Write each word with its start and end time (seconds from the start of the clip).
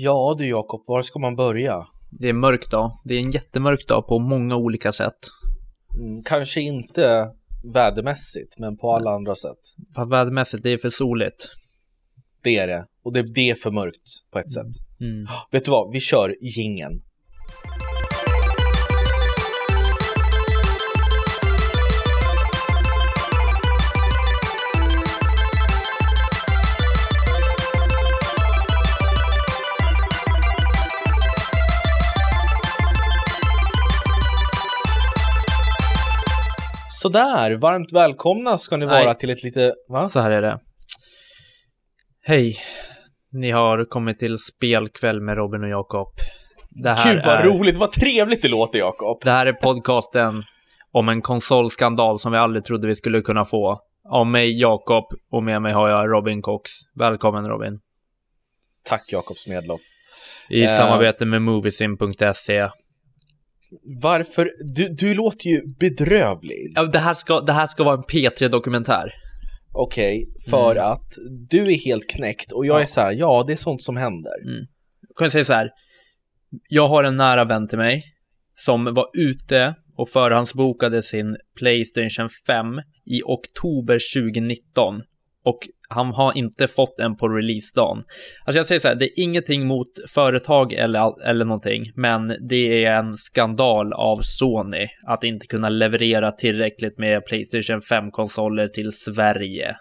Ja 0.00 0.34
du 0.38 0.48
Jakob, 0.48 0.84
var 0.86 1.02
ska 1.02 1.18
man 1.18 1.36
börja? 1.36 1.86
Det 2.10 2.28
är 2.28 2.32
mörk 2.32 2.70
dag. 2.70 2.98
Det 3.04 3.14
är 3.14 3.18
en 3.18 3.30
jättemörk 3.30 3.88
dag 3.88 4.06
på 4.06 4.18
många 4.18 4.56
olika 4.56 4.92
sätt. 4.92 5.18
Mm, 5.98 6.22
kanske 6.22 6.60
inte 6.60 7.26
vädermässigt, 7.74 8.58
men 8.58 8.76
på 8.76 8.96
alla 8.96 9.10
andra 9.10 9.34
sätt. 9.34 9.58
Fast 9.94 10.12
vädermässigt, 10.12 10.62
det 10.62 10.70
är 10.70 10.78
för 10.78 10.90
soligt. 10.90 11.48
Det 12.42 12.56
är 12.56 12.66
det. 12.66 12.86
Och 13.02 13.12
det, 13.12 13.22
det 13.34 13.50
är 13.50 13.54
för 13.54 13.70
mörkt 13.70 14.06
på 14.32 14.38
ett 14.38 14.52
sätt. 14.52 14.72
Mm. 15.00 15.26
Vet 15.50 15.64
du 15.64 15.70
vad? 15.70 15.92
Vi 15.92 16.00
kör 16.00 16.36
gingen. 16.40 17.02
Sådär, 37.02 37.56
varmt 37.56 37.92
välkomna 37.92 38.58
ska 38.58 38.76
ni 38.76 38.86
Nej. 38.86 39.04
vara 39.04 39.14
till 39.14 39.30
ett 39.30 39.42
lite... 39.44 39.74
Va? 39.88 40.08
Så 40.08 40.20
här 40.20 40.30
är 40.30 40.42
det. 40.42 40.58
Hej. 42.22 42.56
Ni 43.32 43.50
har 43.50 43.84
kommit 43.84 44.18
till 44.18 44.38
spelkväll 44.38 45.20
med 45.20 45.36
Robin 45.36 45.62
och 45.62 45.68
Jakob. 45.68 46.08
Det 46.70 46.90
här 46.90 47.14
Gud 47.14 47.24
vad 47.24 47.34
är, 47.34 47.44
roligt, 47.44 47.76
vad 47.76 47.92
trevligt 47.92 48.42
det 48.42 48.48
låter 48.48 48.78
Jakob. 48.78 49.20
Det 49.24 49.30
här 49.30 49.46
är 49.46 49.52
podcasten 49.52 50.42
om 50.92 51.08
en 51.08 51.22
konsolskandal 51.22 52.20
som 52.20 52.32
vi 52.32 52.38
aldrig 52.38 52.64
trodde 52.64 52.86
vi 52.86 52.94
skulle 52.94 53.20
kunna 53.20 53.44
få. 53.44 53.80
Av 54.10 54.26
mig 54.26 54.60
Jakob 54.60 55.04
och 55.30 55.42
med 55.42 55.62
mig 55.62 55.72
har 55.72 55.88
jag 55.88 56.12
Robin 56.12 56.42
Cox. 56.42 56.70
Välkommen 56.94 57.44
Robin. 57.48 57.80
Tack 58.84 59.12
Jakob 59.12 59.36
Smedloff. 59.38 59.80
I 60.50 60.62
Eh. 60.62 60.68
samarbete 60.76 61.24
med 61.24 61.42
Moviesim.se. 61.42 62.68
Varför? 64.02 64.50
Du, 64.76 64.88
du 64.88 65.14
låter 65.14 65.46
ju 65.50 65.62
bedrövlig. 65.80 66.72
Ja, 66.74 66.82
det, 66.84 66.98
här 66.98 67.14
ska, 67.14 67.40
det 67.40 67.52
här 67.52 67.66
ska 67.66 67.84
vara 67.84 67.96
en 67.96 68.02
P3-dokumentär. 68.02 69.12
Okej, 69.72 70.28
för 70.50 70.70
Mm. 70.72 70.84
att 70.92 71.12
du 71.50 71.62
är 71.72 71.84
helt 71.84 72.10
knäckt 72.10 72.52
och 72.52 72.66
jag 72.66 72.76
Ja. 72.78 72.82
är 72.82 72.86
så 72.86 73.00
här, 73.00 73.12
ja 73.12 73.44
det 73.46 73.52
är 73.52 73.56
sånt 73.56 73.82
som 73.82 73.96
händer. 73.96 74.32
kan 75.16 75.24
jag 75.24 75.32
säga 75.32 75.44
så 75.44 75.52
här. 75.52 75.70
Jag 76.68 76.88
har 76.88 77.04
en 77.04 77.16
nära 77.16 77.44
vän 77.44 77.68
till 77.68 77.78
mig 77.78 78.04
som 78.56 78.84
var 78.94 79.06
ute 79.18 79.74
och 79.96 80.08
förhandsbokade 80.08 81.02
sin 81.02 81.36
Playstation 81.58 82.28
5 82.46 82.66
i 83.06 83.22
oktober 83.24 83.98
2019 84.14 85.02
och 85.48 85.58
han 85.88 86.06
har 86.06 86.36
inte 86.36 86.68
fått 86.68 87.00
en 87.00 87.16
på 87.16 87.28
releasedagen. 87.28 88.04
Alltså 88.44 88.58
jag 88.58 88.66
säger 88.66 88.80
så 88.80 88.88
här, 88.88 88.94
det 88.94 89.04
är 89.04 89.22
ingenting 89.22 89.66
mot 89.66 89.88
företag 90.08 90.72
eller, 90.72 91.28
eller 91.28 91.44
någonting, 91.44 91.92
men 91.94 92.48
det 92.48 92.84
är 92.84 92.92
en 92.92 93.16
skandal 93.16 93.92
av 93.92 94.20
Sony 94.22 94.86
att 95.06 95.24
inte 95.24 95.46
kunna 95.46 95.68
leverera 95.68 96.32
tillräckligt 96.32 96.98
med 96.98 97.26
Playstation 97.26 97.80
5-konsoler 97.80 98.68
till 98.68 98.92
Sverige. 98.92 99.76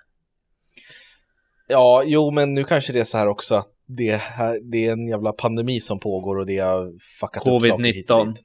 Ja, 1.67 2.03
jo 2.05 2.31
men 2.31 2.53
nu 2.53 2.63
kanske 2.63 2.93
det 2.93 2.99
är 2.99 3.03
så 3.03 3.17
här 3.17 3.27
också 3.27 3.55
att 3.55 3.67
det, 3.87 4.21
här, 4.21 4.59
det 4.71 4.87
är 4.87 4.91
en 4.91 5.07
jävla 5.07 5.31
pandemi 5.31 5.79
som 5.79 5.99
pågår 5.99 6.37
och 6.37 6.45
det 6.45 6.57
har 6.57 6.91
fuckat 7.19 7.47
upp 7.47 7.61
saker 7.61 7.83
hit 7.83 8.11
och 8.11 8.17
Covid-19. 8.17 8.25
dit. 8.25 8.43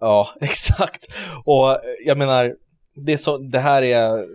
Ja, 0.00 0.28
exakt. 0.40 1.06
Och 1.44 1.78
jag 2.04 2.18
menar, 2.18 2.54
det, 3.06 3.18
så, 3.18 3.38
det 3.38 3.58
här 3.58 3.82
är, 3.82 4.26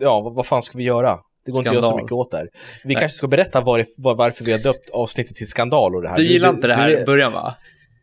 ja 0.00 0.20
vad, 0.20 0.34
vad 0.34 0.46
fan 0.46 0.62
ska 0.62 0.78
vi 0.78 0.84
göra? 0.84 1.18
Det 1.46 1.52
går 1.52 1.58
inte 1.60 1.70
att 1.70 1.74
göra 1.74 1.82
så 1.82 1.88
Skandal. 1.88 2.04
mycket 2.04 2.12
åt 2.12 2.30
det 2.30 2.36
här. 2.36 2.48
Vi 2.84 2.94
Nej. 2.94 3.00
kanske 3.00 3.16
ska 3.16 3.28
berätta 3.28 3.60
var, 3.60 3.86
var, 3.96 4.14
varför 4.14 4.44
vi 4.44 4.52
har 4.52 4.58
döpt 4.58 4.90
avsnittet 4.90 5.36
till 5.36 5.46
skandal 5.48 5.96
och 5.96 6.02
det 6.02 6.08
här. 6.08 6.16
Du 6.16 6.26
gillar 6.26 6.50
inte 6.50 6.66
det 6.66 6.74
här 6.74 6.88
du 6.90 6.98
i 6.98 7.04
början 7.04 7.32
va? 7.32 7.54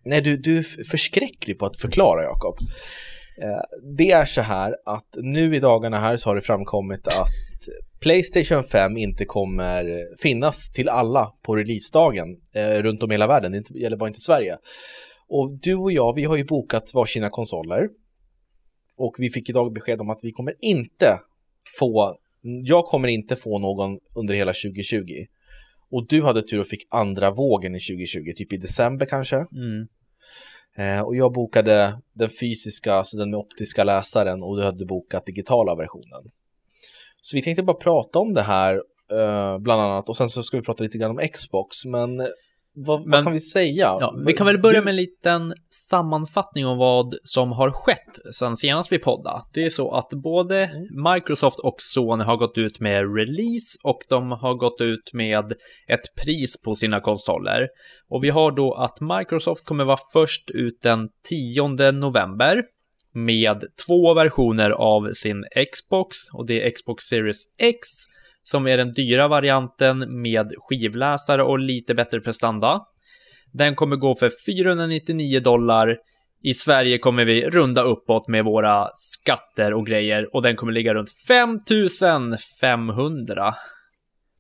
Nej, 0.06 0.22
du, 0.22 0.38
du 0.38 0.58
är 0.58 0.84
förskräcklig 0.90 1.60
på 1.60 1.66
att 1.66 1.78
förklara, 1.78 2.24
Jakob. 2.24 2.56
Eh, 3.42 3.80
Det 3.98 4.12
är 4.12 4.26
så 4.26 4.42
här 4.42 4.76
att 4.86 5.08
nu 5.22 5.56
i 5.56 5.60
dagarna 5.60 5.98
här 6.00 6.18
så 6.18 6.30
har 6.30 6.36
det 6.36 6.42
framkommit 6.42 7.08
att 7.08 7.28
Playstation 8.02 8.64
5 8.64 8.98
inte 8.98 9.26
kommer 9.26 9.86
finnas 10.22 10.72
till 10.72 10.90
alla 10.90 11.32
på 11.46 11.56
releasedagen 11.56 12.28
eh, 12.56 12.68
runt 12.82 13.04
om 13.04 13.12
i 13.12 13.14
hela 13.14 13.28
världen. 13.28 13.52
Det 13.52 13.80
gäller 13.80 13.98
bara 13.98 14.08
inte 14.08 14.20
Sverige. 14.20 14.58
Och 15.30 15.52
du 15.62 15.76
och 15.76 15.92
jag, 15.92 16.16
vi 16.16 16.24
har 16.24 16.38
ju 16.38 16.44
bokat 16.46 16.92
varsina 16.94 17.30
konsoler. 17.30 17.90
Och 18.98 19.16
vi 19.20 19.30
fick 19.30 19.50
idag 19.50 19.74
besked 19.74 20.02
om 20.02 20.10
att 20.10 20.20
vi 20.24 20.32
kommer 20.32 20.54
inte 20.62 21.20
få, 21.80 22.16
jag 22.44 22.86
kommer 22.86 23.08
inte 23.08 23.36
få 23.36 23.60
någon 23.60 24.00
under 24.16 24.34
hela 24.34 24.54
2020. 24.54 25.26
Och 25.92 26.08
du 26.08 26.24
hade 26.24 26.42
tur 26.42 26.60
och 26.60 26.68
fick 26.68 26.88
andra 26.90 27.32
vågen 27.32 27.76
i 27.76 27.80
2020, 27.80 28.34
typ 28.36 28.54
i 28.54 28.58
december 28.58 29.06
kanske. 29.06 29.36
Mm. 29.36 29.88
Eh, 30.78 31.02
och 31.02 31.16
jag 31.16 31.34
bokade 31.34 32.00
den 32.14 32.30
fysiska, 32.30 32.94
alltså 32.94 33.18
den 33.18 33.30
med 33.30 33.40
optiska 33.40 33.84
läsaren 33.84 34.44
och 34.44 34.58
du 34.58 34.64
hade 34.64 34.86
bokat 34.86 35.26
digitala 35.26 35.76
versionen. 35.76 36.32
Så 37.22 37.38
vi 37.38 37.44
tänkte 37.44 37.64
bara 37.64 37.78
prata 37.78 38.20
om 38.20 38.34
det 38.34 38.42
här 38.42 38.76
eh, 39.12 39.58
bland 39.60 39.82
annat 39.82 40.10
och 40.10 40.18
sen 40.18 40.30
så 40.30 40.44
ska 40.44 40.58
vi 40.58 40.64
prata 40.64 40.84
lite 40.84 40.98
grann 40.98 41.12
om 41.12 41.28
Xbox 41.28 41.86
men 41.86 42.28
vad, 42.76 43.00
vad 43.00 43.08
Men- 43.08 43.24
kan 43.24 43.34
vi 43.34 43.40
säga? 43.40 43.98
Ja, 44.00 44.16
vi 44.26 44.34
kan 44.34 44.48
väl 44.48 44.60
börja 44.62 44.82
med 44.82 44.92
en 44.92 44.96
liten 44.96 45.54
sammanfattning 45.90 46.66
om 46.68 46.78
vad 46.78 47.16
som 47.24 47.52
har 47.52 47.72
skett 47.72 48.36
sen 48.36 48.58
senast 48.58 48.92
vi 48.92 49.00
poddade. 49.00 49.42
Det 49.54 49.66
är 49.66 49.70
så 49.70 49.92
att 49.92 50.10
både 50.10 50.70
Microsoft 51.16 51.60
och 51.60 51.76
Sony 51.78 52.24
har 52.24 52.38
gått 52.38 52.58
ut 52.58 52.80
med 52.80 53.16
release 53.18 53.78
och 53.84 54.00
de 54.10 54.32
har 54.32 54.54
gått 54.54 54.82
ut 54.82 55.14
med 55.14 55.54
ett 55.88 56.16
pris 56.24 56.62
på 56.62 56.76
sina 56.76 57.00
konsoler. 57.00 57.68
Och 58.10 58.24
vi 58.24 58.30
har 58.30 58.52
då 58.52 58.74
att 58.74 59.02
Microsoft 59.02 59.66
kommer 59.66 59.86
vara 59.86 60.00
först 60.14 60.52
ut 60.52 60.82
den 60.82 61.10
10 61.30 61.92
november 61.92 62.64
med 63.14 63.64
två 63.88 64.14
versioner 64.14 64.70
av 64.70 65.14
sin 65.14 65.44
Xbox 65.72 66.18
och 66.34 66.46
det 66.48 66.68
är 66.68 66.72
Xbox 66.72 67.06
Series 67.06 67.44
X 67.58 67.88
som 68.44 68.68
är 68.68 68.78
den 68.78 68.94
dyra 68.94 69.28
varianten 69.28 70.22
med 70.22 70.54
skivläsare 70.58 71.44
och 71.44 71.60
lite 71.60 71.94
bättre 71.94 72.22
prestanda. 72.22 72.82
Den 73.54 73.76
kommer 73.76 73.96
gå 73.96 74.16
för 74.16 74.32
499 74.46 75.40
dollar. 75.40 75.98
I 76.44 76.54
Sverige 76.54 76.98
kommer 76.98 77.26
vi 77.26 77.50
runda 77.50 77.82
uppåt 77.82 78.28
med 78.28 78.46
våra 78.46 78.88
skatter 78.96 79.74
och 79.74 79.86
grejer 79.86 80.36
och 80.36 80.42
den 80.42 80.56
kommer 80.56 80.74
ligga 80.74 80.94
runt 80.94 81.10
5500 81.28 83.56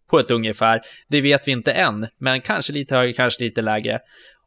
på 0.09 0.19
ett 0.19 0.31
ungefär. 0.31 0.81
Det 1.07 1.21
vet 1.21 1.47
vi 1.47 1.51
inte 1.51 1.71
än, 1.71 2.07
men 2.17 2.41
kanske 2.41 2.73
lite 2.73 2.95
högre, 2.95 3.13
kanske 3.13 3.43
lite 3.43 3.61
lägre. 3.61 3.99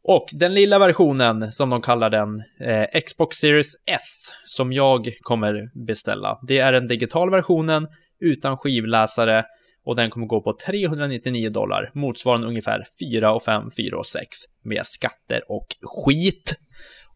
Och 0.03 0.27
den 0.31 0.53
lilla 0.53 0.79
versionen, 0.79 1.51
som 1.51 1.69
de 1.69 1.81
kallar 1.81 2.09
den, 2.09 2.43
eh, 2.59 3.01
Xbox 3.01 3.37
Series 3.37 3.73
S, 3.85 4.31
som 4.45 4.73
jag 4.73 5.09
kommer 5.21 5.69
beställa. 5.85 6.39
Det 6.47 6.59
är 6.59 6.71
den 6.71 6.87
digitala 6.87 7.31
versionen 7.31 7.87
utan 8.19 8.57
skivläsare 8.57 9.45
och 9.85 9.95
den 9.95 10.09
kommer 10.09 10.27
gå 10.27 10.41
på 10.41 10.57
399 10.65 11.49
dollar, 11.49 11.91
motsvarande 11.93 12.47
ungefär 12.47 12.87
4 12.99 13.33
och 13.33 13.43
5, 13.43 13.71
4 13.77 13.97
och 13.97 14.05
6 14.05 14.37
med 14.63 14.85
skatter 14.85 15.41
och 15.51 15.67
skit. 15.81 16.55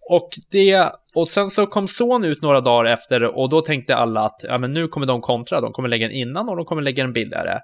Och 0.10 0.30
det, 0.52 0.92
och 1.16 1.28
sen 1.28 1.52
så 1.52 1.68
kom 1.68 1.88
Son 1.88 2.26
ut 2.26 2.42
några 2.42 2.62
dagar 2.62 2.92
efter 2.92 3.24
och 3.24 3.50
då 3.50 3.62
tänkte 3.62 3.96
alla 3.96 4.22
att 4.22 4.42
ja, 4.44 4.58
men 4.58 4.74
nu 4.74 4.88
kommer 4.88 5.08
de 5.08 5.22
kontra, 5.22 5.62
de 5.62 5.74
kommer 5.74 5.90
lägga 5.90 6.08
den 6.08 6.16
innan 6.16 6.50
och 6.50 6.56
de 6.56 6.66
kommer 6.66 6.82
lägga 6.82 7.04
den 7.04 7.14
billigare. 7.14 7.60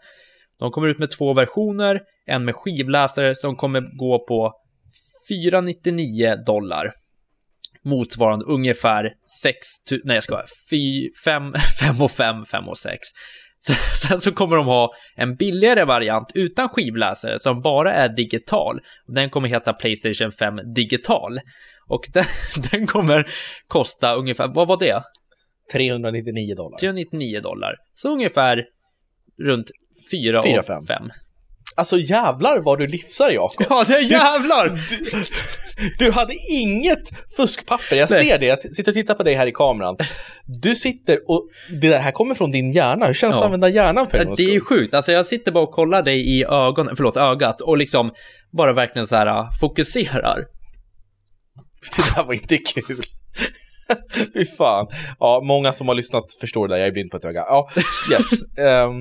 De 0.59 0.71
kommer 0.71 0.87
ut 0.87 0.99
med 0.99 1.11
två 1.11 1.33
versioner, 1.33 2.01
en 2.25 2.45
med 2.45 2.55
skivläsare 2.55 3.35
som 3.35 3.55
kommer 3.55 3.97
gå 3.97 4.25
på 4.25 4.53
499 5.29 6.35
dollar. 6.45 6.93
Motsvarande 7.87 8.45
ungefär 8.45 9.13
6 9.41 9.57
tu- 9.89 10.01
nej 10.03 10.15
jag 10.15 10.23
ska 10.23 10.41
5, 11.23 11.53
5 11.79 12.01
och 12.01 12.11
5, 12.11 12.45
5 12.45 12.69
och 12.69 12.77
6. 12.77 12.99
Sen 14.07 14.21
så 14.21 14.31
kommer 14.31 14.55
de 14.55 14.65
ha 14.65 14.93
en 15.15 15.35
billigare 15.35 15.83
variant 15.85 16.31
utan 16.33 16.69
skivläsare 16.69 17.39
som 17.39 17.61
bara 17.61 17.93
är 17.93 18.09
digital. 18.09 18.79
Den 19.07 19.29
kommer 19.29 19.47
heta 19.47 19.73
Playstation 19.73 20.31
5 20.31 20.73
digital. 20.75 21.39
Och 21.87 22.01
den, 22.13 22.25
den 22.71 22.87
kommer 22.87 23.27
kosta 23.67 24.15
ungefär, 24.15 24.47
vad 24.47 24.67
var 24.67 24.79
det? 24.79 25.03
399 25.73 26.55
dollar. 26.55 26.77
399 26.77 27.41
dollar. 27.41 27.75
Så 27.93 28.09
ungefär 28.09 28.63
runt 29.43 29.71
4 30.11 30.43
Fyra, 30.43 30.59
och 30.59 30.65
fem. 30.65 30.85
5. 30.85 31.09
Alltså 31.75 31.97
jävlar 31.97 32.59
vad 32.59 32.79
du 32.79 32.87
livsar 32.87 33.31
Jakob! 33.31 33.65
Ja, 33.69 33.85
det 33.87 33.93
är 33.93 34.11
jävlar! 34.11 34.69
Du, 34.69 34.97
du 34.97 35.25
hade 36.13 36.33
inget 36.49 37.09
fuskpapper, 37.37 37.95
jag 37.95 38.09
Nej. 38.11 38.23
ser 38.23 38.39
det, 38.39 38.45
jag 38.45 38.61
sitter 38.61 38.91
och 38.91 38.95
tittar 38.95 39.13
på 39.13 39.23
dig 39.23 39.33
här 39.33 39.47
i 39.47 39.51
kameran. 39.51 39.97
Du 40.61 40.75
sitter 40.75 41.19
och 41.27 41.49
det 41.81 41.95
här 41.95 42.11
kommer 42.11 42.35
från 42.35 42.51
din 42.51 42.71
hjärna, 42.71 43.05
hur 43.05 43.13
känns 43.13 43.35
det 43.35 43.39
Ja. 43.39 43.41
att 43.41 43.45
använda 43.45 43.69
hjärnan 43.69 44.07
för 44.07 44.25
gångs 44.25 44.39
Det 44.39 44.45
är 44.45 44.53
ju 44.53 44.61
sjukt, 44.61 44.93
alltså 44.93 45.11
jag 45.11 45.25
sitter 45.25 45.51
bara 45.51 45.63
och 45.63 45.71
kollar 45.71 46.03
dig 46.03 46.37
i 46.39 46.43
ögonen, 46.43 46.95
förlåt 46.95 47.17
ögat 47.17 47.61
och 47.61 47.77
liksom 47.77 48.11
bara 48.57 48.73
verkligen 48.73 49.07
så 49.07 49.15
här 49.15 49.27
äh, 49.27 49.45
fokuserar. 49.59 50.37
Det 51.97 52.15
där 52.15 52.23
var 52.23 52.33
inte 52.33 52.57
kul. 52.57 53.03
Fy 54.33 54.45
fan. 54.45 54.87
Ja, 55.19 55.41
många 55.43 55.73
som 55.73 55.87
har 55.87 55.95
lyssnat 55.95 56.23
förstår 56.41 56.67
det 56.67 56.73
där, 56.73 56.79
jag 56.79 56.87
är 56.87 56.91
blind 56.91 57.11
på 57.11 57.17
ett 57.17 57.25
öga. 57.25 57.39
Ja, 57.39 57.69
yes. 58.11 58.57
Ehm, 58.57 58.93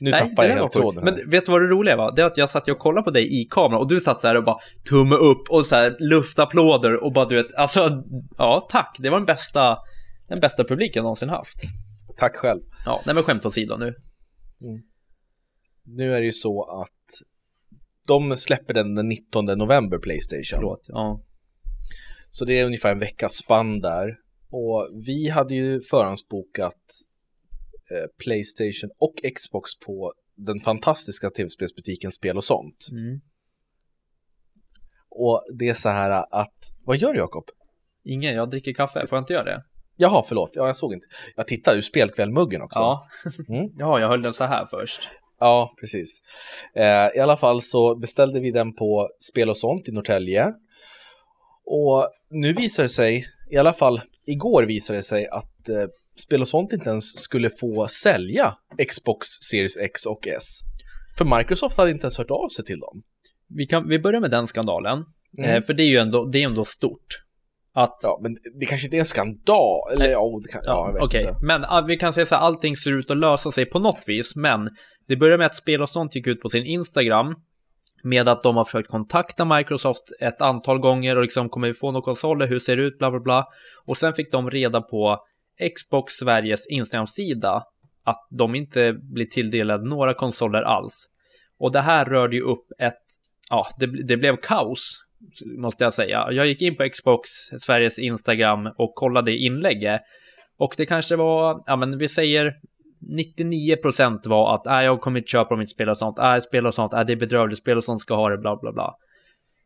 Nu 0.00 0.10
Nej, 0.10 0.20
tappar 0.20 0.44
jag 0.44 0.56
helt 0.56 0.72
tråden. 0.72 1.04
här. 1.04 1.12
Men 1.14 1.30
vet 1.30 1.46
du 1.46 1.52
vad 1.52 1.60
det 1.60 1.66
roliga 1.66 1.96
var? 1.96 2.16
Det 2.16 2.22
är 2.22 2.26
att 2.26 2.36
jag 2.36 2.50
satt 2.50 2.68
och 2.68 2.78
kollade 2.78 3.04
på 3.04 3.10
dig 3.10 3.40
i 3.40 3.44
kameran 3.44 3.80
och 3.80 3.88
du 3.88 4.00
satt 4.00 4.20
så 4.20 4.26
här 4.26 4.36
och 4.36 4.44
bara 4.44 4.56
tumme 4.88 5.14
upp 5.14 5.50
och 5.50 5.66
så 5.66 5.74
här 5.76 5.96
luftapplåder 5.98 7.04
och 7.04 7.12
bara 7.12 7.24
du 7.24 7.34
vet, 7.34 7.54
alltså 7.54 8.02
ja 8.38 8.68
tack, 8.70 8.96
det 8.98 9.10
var 9.10 9.18
den 9.18 9.26
bästa, 9.26 9.78
den 10.28 10.40
bästa 10.40 10.64
publiken 10.64 11.00
jag 11.00 11.02
någonsin 11.02 11.28
haft. 11.28 11.62
Tack 12.16 12.36
själv. 12.36 12.60
Ja, 12.86 13.00
nej 13.06 13.14
men 13.14 13.24
skämt 13.24 13.46
åsido 13.46 13.76
nu. 13.76 13.94
Nu 15.84 16.14
är 16.14 16.18
det 16.20 16.24
ju 16.24 16.32
så 16.32 16.82
att 16.82 17.28
de 18.08 18.36
släpper 18.36 18.74
den 18.74 18.94
den 18.94 19.08
19 19.08 19.44
november 19.44 19.98
Playstation. 19.98 20.58
Förlåt. 20.58 20.84
Ja. 20.88 21.22
Så 22.30 22.44
det 22.44 22.58
är 22.60 22.66
ungefär 22.66 22.92
en 22.92 22.98
veckas 22.98 23.34
spann 23.34 23.80
där. 23.80 24.16
Och 24.50 24.88
vi 25.06 25.28
hade 25.28 25.54
ju 25.54 25.80
förhandsbokat 25.80 26.80
Playstation 28.24 28.90
och 28.98 29.14
Xbox 29.34 29.78
på 29.86 30.12
den 30.36 30.58
fantastiska 30.58 31.30
tv-spelsbutiken 31.30 32.12
Spel 32.12 32.36
och 32.36 32.44
sånt. 32.44 32.88
Mm. 32.92 33.20
Och 35.10 35.44
det 35.58 35.68
är 35.68 35.74
så 35.74 35.88
här 35.88 36.10
att, 36.30 36.58
vad 36.86 36.96
gör 36.96 37.12
du 37.12 37.18
Jakob? 37.18 37.44
Ingen, 38.04 38.34
jag 38.34 38.50
dricker 38.50 38.74
kaffe, 38.74 39.06
får 39.06 39.16
jag 39.16 39.22
inte 39.22 39.32
göra 39.32 39.44
det? 39.44 39.62
Jaha, 39.96 40.22
förlåt, 40.28 40.50
ja, 40.54 40.66
jag 40.66 40.76
såg 40.76 40.92
inte. 40.92 41.06
Jag 41.36 41.46
tittade 41.46 41.76
ur 41.76 41.80
spelkvällmuggen 41.80 42.62
också. 42.62 42.80
Ja. 42.80 43.08
Mm. 43.48 43.70
ja, 43.78 44.00
jag 44.00 44.08
höll 44.08 44.22
den 44.22 44.34
så 44.34 44.44
här 44.44 44.66
först. 44.66 45.08
Ja, 45.40 45.74
precis. 45.80 46.22
Eh, 46.74 47.16
I 47.16 47.20
alla 47.20 47.36
fall 47.36 47.60
så 47.60 47.96
beställde 47.96 48.40
vi 48.40 48.50
den 48.50 48.74
på 48.74 49.08
Spel 49.30 49.48
och 49.48 49.56
sånt 49.56 49.88
i 49.88 49.92
Norrtälje. 49.92 50.52
Och 51.64 52.08
nu 52.30 52.52
visar 52.52 52.82
det 52.82 52.88
sig, 52.88 53.26
i 53.50 53.56
alla 53.56 53.72
fall 53.72 54.00
igår 54.26 54.62
visade 54.62 54.98
det 54.98 55.02
sig 55.02 55.26
att 55.26 55.68
eh, 55.68 55.86
Spel 56.20 56.40
och 56.40 56.48
sånt 56.48 56.72
inte 56.72 56.90
ens 56.90 57.18
skulle 57.18 57.50
få 57.50 57.88
sälja 57.88 58.54
Xbox 58.88 59.28
Series 59.28 59.76
X 59.76 60.06
och 60.06 60.28
S. 60.28 60.44
För 61.18 61.38
Microsoft 61.38 61.76
hade 61.78 61.90
inte 61.90 62.04
ens 62.04 62.18
hört 62.18 62.30
av 62.30 62.48
sig 62.48 62.64
till 62.64 62.80
dem. 62.80 63.02
Vi, 63.48 63.66
kan, 63.66 63.88
vi 63.88 63.98
börjar 63.98 64.20
med 64.20 64.30
den 64.30 64.46
skandalen, 64.46 65.04
Mm. 65.38 65.50
eh, 65.50 65.60
för 65.62 65.74
det 65.74 65.82
är 65.82 65.86
ju 65.88 65.96
ändå, 65.96 66.24
det 66.24 66.42
är 66.42 66.46
ändå 66.46 66.64
stort. 66.64 67.06
Att 67.74 67.98
Ja, 68.02 68.18
men 68.22 68.36
det 68.60 68.66
kanske 68.66 68.86
inte 68.86 68.96
är 68.96 68.98
en 68.98 69.04
skandal, 69.04 69.92
eller 69.92 70.04
Nej. 70.04 70.12
ja, 70.12 70.40
kan, 70.52 70.60
ja, 70.64 70.86
jag 70.86 70.92
vet 70.92 71.02
Okej, 71.02 71.20
inte. 71.20 71.34
men 71.42 71.64
ah, 71.64 71.80
vi 71.80 71.96
kan 71.96 72.12
säga 72.12 72.26
så 72.26 72.34
här, 72.34 72.42
allting 72.42 72.76
ser 72.76 72.90
ut 72.98 73.10
att 73.10 73.16
lösa 73.16 73.52
sig 73.52 73.66
på 73.66 73.78
något 73.78 74.04
vis, 74.06 74.36
men 74.36 74.70
det 75.08 75.16
börjar 75.16 75.38
med 75.38 75.46
att 75.46 75.56
Spel 75.56 75.82
och 75.82 75.90
sånt 75.90 76.14
gick 76.14 76.26
ut 76.26 76.40
på 76.40 76.48
sin 76.48 76.64
Instagram 76.66 77.34
med 78.02 78.28
att 78.28 78.42
de 78.42 78.56
har 78.56 78.64
försökt 78.64 78.88
kontakta 78.88 79.44
Microsoft 79.44 80.02
ett 80.20 80.40
antal 80.40 80.78
gånger 80.78 81.16
och 81.16 81.22
liksom 81.22 81.48
kommer 81.48 81.68
vi 81.68 81.74
få 81.74 81.90
några 81.92 82.04
konsoler, 82.04 82.46
hur 82.46 82.58
ser 82.58 82.76
det 82.76 82.82
ut, 82.82 82.98
bla 82.98 83.10
bla 83.10 83.20
bla. 83.20 83.46
Och 83.86 83.98
sen 83.98 84.12
fick 84.12 84.32
de 84.32 84.50
reda 84.50 84.80
på 84.80 85.18
Xbox 85.76 86.12
Sveriges 86.12 86.66
Instagram-sida 86.66 87.64
att 88.04 88.26
de 88.30 88.54
inte 88.54 88.92
blir 88.92 89.26
tilldelade 89.26 89.88
några 89.88 90.14
konsoler 90.14 90.62
alls. 90.62 90.94
Och 91.58 91.72
det 91.72 91.80
här 91.80 92.04
rörde 92.04 92.36
ju 92.36 92.42
upp 92.42 92.66
ett, 92.78 93.02
ja, 93.50 93.68
det, 93.78 93.86
det 93.86 94.16
blev 94.16 94.36
kaos, 94.36 95.04
måste 95.58 95.84
jag 95.84 95.94
säga. 95.94 96.28
Jag 96.30 96.46
gick 96.46 96.62
in 96.62 96.76
på 96.76 96.88
Xbox 96.88 97.30
Sveriges 97.58 97.98
Instagram 97.98 98.66
och 98.76 98.94
kollade 98.94 99.36
inlägget. 99.36 100.00
Och 100.58 100.74
det 100.76 100.86
kanske 100.86 101.16
var, 101.16 101.62
ja 101.66 101.76
men 101.76 101.98
vi 101.98 102.08
säger 102.08 102.54
99% 103.00 104.28
var 104.28 104.54
att 104.54 104.66
äh, 104.66 104.82
jag 104.82 105.00
kommer 105.00 105.18
inte 105.18 105.30
köpa 105.30 105.56
mitt 105.56 105.70
spel 105.70 105.88
och 105.88 105.98
sånt, 105.98 106.18
äh, 106.18 106.38
spel 106.38 106.66
och 106.66 106.74
sånt, 106.74 106.94
äh, 106.94 107.00
det 107.00 107.12
är 107.12 107.16
bedrövligt, 107.16 107.58
spel 107.58 107.76
och 107.76 107.84
sånt 107.84 108.00
ska 108.00 108.14
ha 108.14 108.28
det, 108.28 108.38
bla 108.38 108.56
bla 108.56 108.72
bla. 108.72 108.94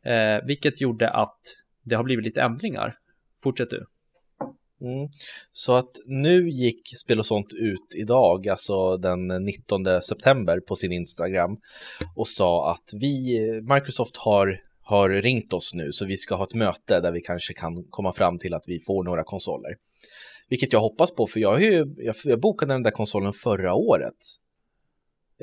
Eh, 0.04 0.44
vilket 0.46 0.80
gjorde 0.80 1.10
att 1.10 1.40
det 1.84 1.94
har 1.94 2.04
blivit 2.04 2.24
lite 2.24 2.42
ändringar. 2.42 2.94
Fortsätt 3.42 3.70
du. 3.70 3.86
Mm. 4.82 5.08
Så 5.52 5.72
att 5.72 5.90
nu 6.06 6.50
gick 6.50 6.98
Spel 6.98 7.18
och 7.18 7.26
sånt 7.26 7.52
ut 7.52 7.94
idag, 7.98 8.48
alltså 8.48 8.96
den 8.96 9.28
19 9.44 10.02
september 10.02 10.60
på 10.60 10.76
sin 10.76 10.92
Instagram 10.92 11.56
och 12.16 12.28
sa 12.28 12.70
att 12.70 12.90
vi, 13.00 13.40
Microsoft 13.74 14.16
har, 14.16 14.60
har 14.82 15.08
ringt 15.08 15.52
oss 15.52 15.74
nu 15.74 15.92
så 15.92 16.06
vi 16.06 16.16
ska 16.16 16.34
ha 16.34 16.44
ett 16.44 16.54
möte 16.54 17.00
där 17.00 17.12
vi 17.12 17.20
kanske 17.20 17.52
kan 17.52 17.84
komma 17.90 18.12
fram 18.12 18.38
till 18.38 18.54
att 18.54 18.64
vi 18.66 18.80
får 18.80 19.04
några 19.04 19.24
konsoler. 19.24 19.70
Vilket 20.48 20.72
jag 20.72 20.80
hoppas 20.80 21.14
på 21.14 21.26
för 21.26 21.40
jag, 21.40 21.52
har 21.52 21.60
ju, 21.60 21.94
jag, 21.96 22.14
jag 22.24 22.40
bokade 22.40 22.74
den 22.74 22.82
där 22.82 22.90
konsolen 22.90 23.32
förra 23.32 23.74
året. 23.74 24.16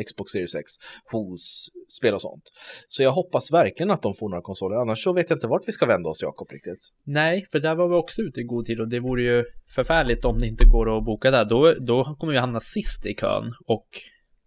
Xbox 0.07 0.31
Series 0.31 0.55
X 0.55 0.71
hos 1.11 1.69
Spel 1.99 2.13
och 2.13 2.21
sånt. 2.21 2.43
Så 2.87 3.03
jag 3.03 3.11
hoppas 3.11 3.51
verkligen 3.51 3.91
att 3.91 4.01
de 4.01 4.13
får 4.13 4.29
några 4.29 4.41
konsoler, 4.41 4.75
annars 4.75 5.03
så 5.03 5.13
vet 5.13 5.29
jag 5.29 5.37
inte 5.37 5.47
vart 5.47 5.67
vi 5.67 5.71
ska 5.71 5.85
vända 5.85 6.09
oss 6.09 6.21
Jakob 6.21 6.51
riktigt. 6.51 6.87
Nej, 7.03 7.47
för 7.51 7.59
där 7.59 7.75
var 7.75 7.87
vi 7.87 7.95
också 7.95 8.21
ute 8.21 8.39
i 8.39 8.43
god 8.43 8.65
tid 8.65 8.79
och 8.79 8.89
det 8.89 8.99
vore 8.99 9.23
ju 9.23 9.45
förfärligt 9.75 10.25
om 10.25 10.39
det 10.39 10.47
inte 10.47 10.65
går 10.65 10.97
att 10.97 11.05
boka 11.05 11.31
där. 11.31 11.45
Då, 11.45 11.73
då 11.79 12.03
kommer 12.19 12.33
vi 12.33 12.39
hamna 12.39 12.59
sist 12.59 13.05
i 13.05 13.13
kön 13.13 13.53
och 13.65 13.87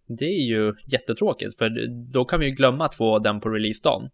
det 0.07 0.25
är 0.25 0.45
ju 0.45 0.73
jättetråkigt 0.91 1.57
för 1.57 1.87
då 2.11 2.25
kan 2.25 2.39
vi 2.39 2.45
ju 2.45 2.51
glömma 2.51 2.85
att 2.85 2.95
få 2.95 3.19
den 3.19 3.41
på 3.41 3.49
releasedagen. 3.49 4.09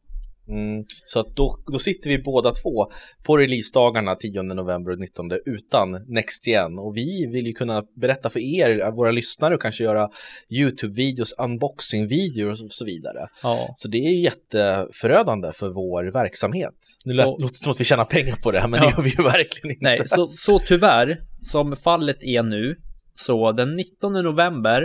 Mm, 0.49 0.85
så 1.05 1.19
att 1.19 1.35
då, 1.35 1.57
då 1.71 1.79
sitter 1.79 2.09
vi 2.09 2.19
båda 2.19 2.51
två 2.51 2.91
på 3.25 3.37
releasedagarna 3.37 4.15
10 4.15 4.43
november 4.43 4.91
och 4.91 4.99
19 4.99 5.31
utan 5.45 5.91
Next 6.07 6.47
Gen 6.47 6.79
och 6.79 6.97
vi 6.97 7.25
vill 7.33 7.47
ju 7.47 7.53
kunna 7.53 7.83
berätta 8.01 8.29
för 8.29 8.39
er, 8.39 8.91
våra 8.91 9.11
lyssnare 9.11 9.55
och 9.55 9.61
kanske 9.61 9.83
göra 9.83 10.09
YouTube-videos, 10.49 11.33
unboxing-videos 11.39 12.63
och 12.63 12.71
så 12.71 12.85
vidare. 12.85 13.27
Ja, 13.43 13.73
Så 13.75 13.87
det 13.87 13.97
är 13.97 14.09
ju 14.11 14.23
jätteförödande 14.23 15.51
för 15.53 15.69
vår 15.69 16.11
verksamhet. 16.13 16.75
Nu 17.05 17.13
lät, 17.13 17.25
Så- 17.25 17.37
låter 17.37 17.53
det 17.53 17.57
som 17.63 17.71
att 17.71 17.79
vi 17.81 17.85
tjänar 17.85 18.05
pengar 18.05 18.35
på 18.43 18.51
det 18.51 18.59
här, 18.59 18.67
men 18.67 18.79
Ja. 18.83 18.85
det 18.89 18.91
gör 18.95 19.03
vi 19.03 19.09
ju 19.09 19.23
verkligen 19.23 19.69
inte. 19.71 19.83
nej, 19.83 19.99
så, 20.05 20.27
så 20.27 20.59
tyvärr, 20.59 21.17
som 21.51 21.75
fallet 21.75 22.17
är 22.23 22.43
nu, 22.43 22.75
så 23.15 23.51
den 23.51 23.75
19 23.75 24.13
november 24.23 24.81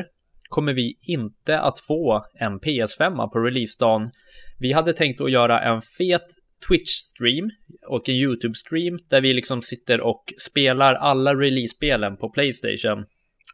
kommer 0.49 0.73
vi 0.73 0.95
inte 1.03 1.61
att 1.61 1.81
få 1.81 2.25
en 2.41 2.61
PS5 2.61 3.29
på 3.33 3.39
releasedagen. 3.39 4.11
Vi 4.65 4.73
hade 4.73 4.93
tänkt 4.93 5.21
att 5.21 5.31
göra 5.31 5.61
en 5.61 5.83
fet 5.83 6.25
Twitch-stream 6.69 7.51
och 7.87 8.09
en 8.09 8.15
YouTube-stream 8.15 8.99
där 9.11 9.21
vi 9.21 9.33
liksom 9.33 9.63
sitter 9.63 10.01
och 10.01 10.25
spelar 10.39 10.95
alla 10.95 11.35
release-spelen 11.35 12.17
på 12.17 12.31
Playstation 12.31 13.05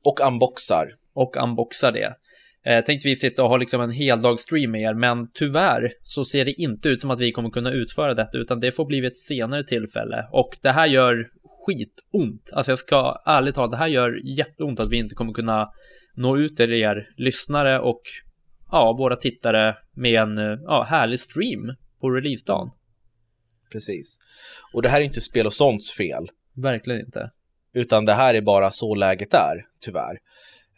Och 0.04 0.20
unboxar. 0.26 0.94
och 1.14 1.36
unboxar 1.36 1.92
det. 1.92 2.14
Eh, 2.66 2.84
tänkte 2.84 3.08
vi 3.08 3.16
sitta 3.16 3.42
och 3.42 3.48
ha 3.48 3.56
liksom 3.56 3.80
en 3.80 3.90
heldagsstream 3.90 4.70
med 4.70 4.80
er, 4.80 4.94
men 4.94 5.30
tyvärr 5.34 5.92
så 6.02 6.24
ser 6.24 6.44
det 6.44 6.52
inte 6.52 6.88
ut 6.88 7.00
som 7.00 7.10
att 7.10 7.20
vi 7.20 7.32
kommer 7.32 7.50
kunna 7.50 7.72
utföra 7.72 8.14
detta, 8.14 8.38
utan 8.38 8.60
det 8.60 8.72
får 8.72 8.84
bli 8.84 9.00
vid 9.00 9.12
ett 9.12 9.18
senare 9.18 9.64
tillfälle. 9.64 10.28
Och 10.32 10.58
det 10.62 10.70
här 10.70 10.86
gör 10.86 11.28
skitont. 11.42 12.50
Alltså 12.52 12.72
jag 12.72 12.78
ska 12.78 13.22
ärligt 13.26 13.54
talat, 13.54 13.70
det 13.70 13.76
här 13.76 13.88
gör 13.88 14.38
jätteont 14.38 14.80
att 14.80 14.90
vi 14.90 14.96
inte 14.96 15.14
kommer 15.14 15.32
kunna 15.32 15.68
nå 16.14 16.36
ut 16.36 16.56
till 16.56 16.72
er 16.72 17.08
lyssnare 17.16 17.80
och 17.80 18.02
ja, 18.72 18.92
våra 18.98 19.16
tittare 19.16 19.76
med 19.96 20.20
en 20.22 20.38
eh, 20.38 20.58
ja, 20.66 20.82
härlig 20.82 21.20
stream 21.20 21.74
på 22.00 22.10
releasedagen. 22.10 22.68
Precis. 23.72 24.18
Och 24.74 24.82
det 24.82 24.88
här 24.88 25.00
är 25.00 25.04
inte 25.04 25.20
spel 25.20 25.46
och 25.46 25.52
sånts 25.52 25.92
fel. 25.92 26.30
Verkligen 26.56 27.00
inte. 27.00 27.30
Utan 27.74 28.04
det 28.04 28.12
här 28.12 28.34
är 28.34 28.40
bara 28.40 28.70
så 28.70 28.94
läget 28.94 29.34
är, 29.34 29.64
tyvärr. 29.84 30.18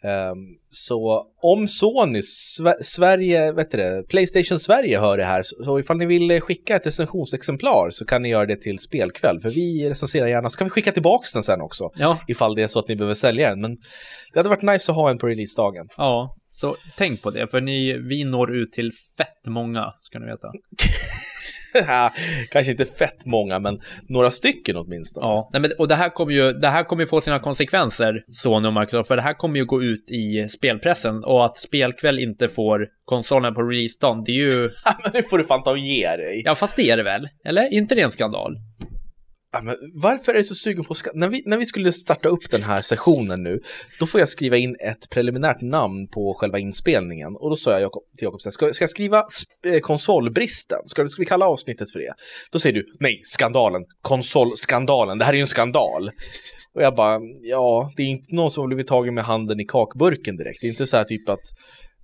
Ehm, 0.03 0.37
så 0.69 1.27
om 1.41 1.67
Sony, 1.67 2.19
Sve- 2.19 2.81
Sverige, 2.81 3.51
vet 3.51 3.71
du 3.71 3.77
det, 3.77 4.03
Playstation 4.09 4.59
Sverige 4.59 4.99
hör 4.99 5.17
det 5.17 5.23
här, 5.23 5.43
så, 5.43 5.63
så 5.63 5.79
ifall 5.79 5.97
ni 5.97 6.05
vill 6.05 6.41
skicka 6.41 6.75
ett 6.75 6.87
recensionsexemplar 6.87 7.89
så 7.89 8.05
kan 8.05 8.21
ni 8.21 8.29
göra 8.29 8.45
det 8.45 8.55
till 8.61 8.79
spelkväll, 8.79 9.41
för 9.41 9.49
vi 9.49 9.89
recenserar 9.89 10.27
gärna, 10.27 10.49
så 10.49 10.57
kan 10.57 10.65
vi 10.65 10.69
skicka 10.71 10.91
tillbaks 10.91 11.33
den 11.33 11.43
sen 11.43 11.61
också, 11.61 11.89
Ja, 11.95 12.19
ifall 12.27 12.55
det 12.55 12.63
är 12.63 12.67
så 12.67 12.79
att 12.79 12.87
ni 12.87 12.95
behöver 12.95 13.15
sälja 13.15 13.49
den. 13.49 13.61
Men 13.61 13.77
det 14.33 14.39
hade 14.39 14.49
varit 14.49 14.61
nice 14.61 14.91
att 14.91 14.95
ha 14.95 15.09
en 15.09 15.17
på 15.17 15.27
releasedagen. 15.27 15.87
ja, 15.97 16.35
så 16.53 16.75
tänk 16.97 17.21
på 17.21 17.29
det, 17.31 17.47
för 17.47 17.61
ni, 17.61 17.93
vi 17.93 18.23
når 18.23 18.55
ut 18.55 18.71
till 18.71 18.91
fett 19.17 19.45
många, 19.45 19.93
ska 20.01 20.19
ni 20.19 20.25
veta. 20.25 20.47
Kanske 22.49 22.71
inte 22.71 22.85
fett 22.85 23.25
många, 23.25 23.59
men 23.59 23.79
några 24.07 24.31
stycken 24.31 24.77
åtminstone. 24.77 25.27
Ja, 25.27 25.49
nej 25.53 25.61
men, 25.61 25.71
och 25.77 25.87
det 25.87 25.95
här 25.95 26.09
kommer 26.09 26.33
ju, 26.33 26.53
det 26.53 26.69
här 26.69 26.83
kommer 26.83 27.03
ju 27.03 27.07
få 27.07 27.21
sina 27.21 27.39
konsekvenser, 27.39 28.23
Sony 28.33 28.67
och 28.67 28.73
Microsoft, 28.73 29.07
för 29.07 29.15
det 29.15 29.21
här 29.21 29.33
kommer 29.33 29.59
ju 29.59 29.65
gå 29.65 29.83
ut 29.83 30.11
i 30.11 30.49
spelpressen 30.49 31.23
och 31.23 31.45
att 31.45 31.57
Spelkväll 31.57 32.19
inte 32.19 32.47
får 32.47 32.87
konsolen 33.05 33.53
på 33.53 33.61
releasedagen, 33.61 34.23
det 34.23 34.31
är 34.31 34.35
ju, 34.35 34.61
men 35.03 35.11
nu 35.13 35.23
får 35.23 35.37
du 35.37 35.43
fan 35.43 35.63
ta 35.63 35.71
och 35.71 35.77
ge 35.77 36.07
dig. 36.07 36.41
ja 36.45 36.55
fast 36.55 36.75
det 36.75 36.89
är 36.89 36.97
det 36.97 37.03
väl? 37.03 37.29
Eller? 37.45 37.73
inte 37.73 37.95
det 37.95 38.01
en 38.01 38.11
skandal? 38.11 38.57
Ja, 39.55 39.61
men 39.61 39.75
varför 39.93 40.31
är 40.31 40.37
du 40.37 40.43
så 40.43 40.55
sugen 40.55 40.85
på 40.85 40.93
skatt? 40.93 41.15
när 41.15 41.29
vi, 41.29 41.43
när 41.45 41.57
vi 41.57 41.65
skulle 41.65 41.93
starta 41.93 42.29
upp 42.29 42.49
den 42.51 42.63
här 42.63 42.81
sessionen 42.81 43.43
nu, 43.43 43.61
då 43.99 44.07
får 44.07 44.19
jag 44.19 44.29
skriva 44.29 44.57
in 44.57 44.75
ett 44.79 45.09
preliminärt 45.09 45.61
namn 45.61 46.07
på 46.07 46.33
själva 46.33 46.59
inspelningen. 46.59 47.35
Och 47.35 47.49
då 47.49 47.55
sa 47.55 47.79
jag 47.79 47.91
till 47.91 48.25
Jakob, 48.25 48.41
ska, 48.41 48.73
ska 48.73 48.83
jag 48.83 48.89
skriva 48.89 49.23
eh, 49.65 49.79
konsolbristen? 49.79 50.79
Ska, 50.85 51.07
ska 51.07 51.21
vi 51.21 51.25
kalla 51.25 51.45
avsnittet 51.45 51.91
för 51.91 51.99
det? 51.99 52.13
Då 52.51 52.59
säger 52.59 52.73
du, 52.73 52.85
nej, 52.99 53.21
skandalen, 53.23 53.85
konsolskandalen, 54.01 55.17
det 55.17 55.25
här 55.25 55.33
är 55.33 55.37
ju 55.37 55.41
en 55.41 55.47
skandal. 55.47 56.09
Och 56.75 56.81
jag 56.81 56.95
bara, 56.95 57.19
ja, 57.41 57.91
det 57.95 58.03
är 58.03 58.07
inte 58.07 58.35
någon 58.35 58.51
som 58.51 58.61
har 58.61 58.67
blivit 58.67 58.87
tagen 58.87 59.13
med 59.13 59.23
handen 59.23 59.59
i 59.59 59.65
kakburken 59.65 60.37
direkt. 60.37 60.61
Det 60.61 60.67
är 60.67 60.71
inte 60.71 60.87
så 60.87 60.97
här 60.97 61.03
typ 61.03 61.29
att 61.29 61.45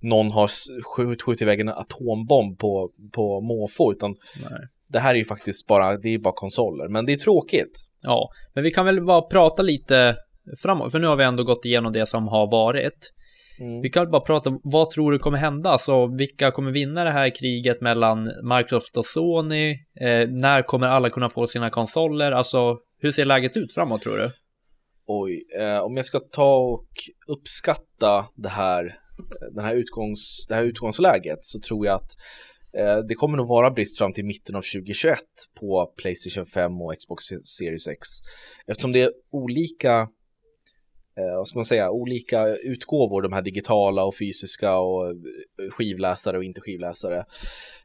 någon 0.02 0.30
har 0.30 0.50
skjutit 0.96 1.42
iväg 1.42 1.60
en 1.60 1.68
atombomb 1.68 2.58
på, 2.58 2.90
på 3.12 3.40
måfå, 3.40 3.92
utan 3.92 4.14
Nej 4.50 4.68
det 4.92 4.98
här 4.98 5.14
är 5.14 5.18
ju 5.18 5.24
faktiskt 5.24 5.66
bara, 5.66 5.96
det 5.96 6.14
är 6.14 6.18
bara 6.18 6.34
konsoler. 6.34 6.88
Men 6.88 7.06
det 7.06 7.12
är 7.12 7.16
tråkigt. 7.16 7.72
Ja, 8.00 8.30
men 8.54 8.64
vi 8.64 8.70
kan 8.70 8.86
väl 8.86 9.04
bara 9.04 9.22
prata 9.22 9.62
lite 9.62 10.16
framåt, 10.62 10.92
för 10.92 10.98
nu 10.98 11.06
har 11.06 11.16
vi 11.16 11.24
ändå 11.24 11.44
gått 11.44 11.64
igenom 11.64 11.92
det 11.92 12.06
som 12.06 12.28
har 12.28 12.50
varit. 12.50 13.12
Mm. 13.60 13.80
Vi 13.80 13.90
kan 13.90 14.10
bara 14.10 14.20
prata 14.20 14.50
om 14.50 14.60
vad 14.62 14.90
tror 14.90 15.12
du 15.12 15.18
kommer 15.18 15.38
hända? 15.38 15.70
Alltså 15.70 16.06
vilka 16.06 16.50
kommer 16.50 16.72
vinna 16.72 17.04
det 17.04 17.10
här 17.10 17.34
kriget 17.34 17.80
mellan 17.80 18.24
Microsoft 18.24 18.96
och 18.96 19.06
Sony? 19.06 19.70
Eh, 20.00 20.28
när 20.28 20.62
kommer 20.62 20.86
alla 20.86 21.10
kunna 21.10 21.28
få 21.28 21.46
sina 21.46 21.70
konsoler? 21.70 22.32
Alltså 22.32 22.78
hur 22.98 23.12
ser 23.12 23.24
läget 23.24 23.56
ut 23.56 23.74
framåt 23.74 24.02
tror 24.02 24.16
du? 24.16 24.30
Oj, 25.06 25.44
eh, 25.58 25.78
om 25.78 25.96
jag 25.96 26.04
ska 26.04 26.20
ta 26.20 26.56
och 26.56 26.88
uppskatta 27.28 28.26
det 28.34 28.48
här, 28.48 28.94
den 29.54 29.64
här 29.64 29.74
utgångs, 29.74 30.46
det 30.48 30.54
här 30.54 30.64
utgångsläget 30.64 31.38
så 31.40 31.60
tror 31.60 31.86
jag 31.86 31.94
att 31.94 32.10
Eh, 32.72 32.98
det 32.98 33.14
kommer 33.14 33.36
nog 33.36 33.48
vara 33.48 33.70
brist 33.70 33.98
fram 33.98 34.12
till 34.12 34.24
mitten 34.24 34.56
av 34.56 34.60
2021 34.60 35.18
på 35.60 35.92
Playstation 35.96 36.46
5 36.46 36.80
och 36.80 36.98
Xbox 36.98 37.24
Series 37.44 37.88
X. 37.88 38.08
Eftersom 38.66 38.92
det 38.92 39.00
är 39.00 39.12
olika 39.30 40.08
eh, 41.16 41.36
vad 41.36 41.48
ska 41.48 41.58
man 41.58 41.64
säga, 41.64 41.90
olika 41.90 42.46
utgåvor, 42.46 43.22
de 43.22 43.32
här 43.32 43.42
digitala 43.42 44.04
och 44.04 44.16
fysiska 44.16 44.78
och 44.78 45.10
eh, 45.10 45.16
skivläsare 45.70 46.36
och 46.38 46.44
inte 46.44 46.60
skivläsare. 46.60 47.24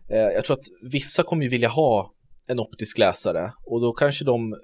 Jag 0.07 0.45
tror 0.45 0.57
att 0.57 0.91
vissa 0.91 1.23
kommer 1.23 1.43
ju 1.43 1.49
vilja 1.49 1.67
ha 1.67 2.13
en 2.47 2.59
optisk 2.59 2.97
läsare 2.97 3.51
och 3.63 3.81
då 3.81 3.93
kanske 3.93 4.25
de 4.25 4.55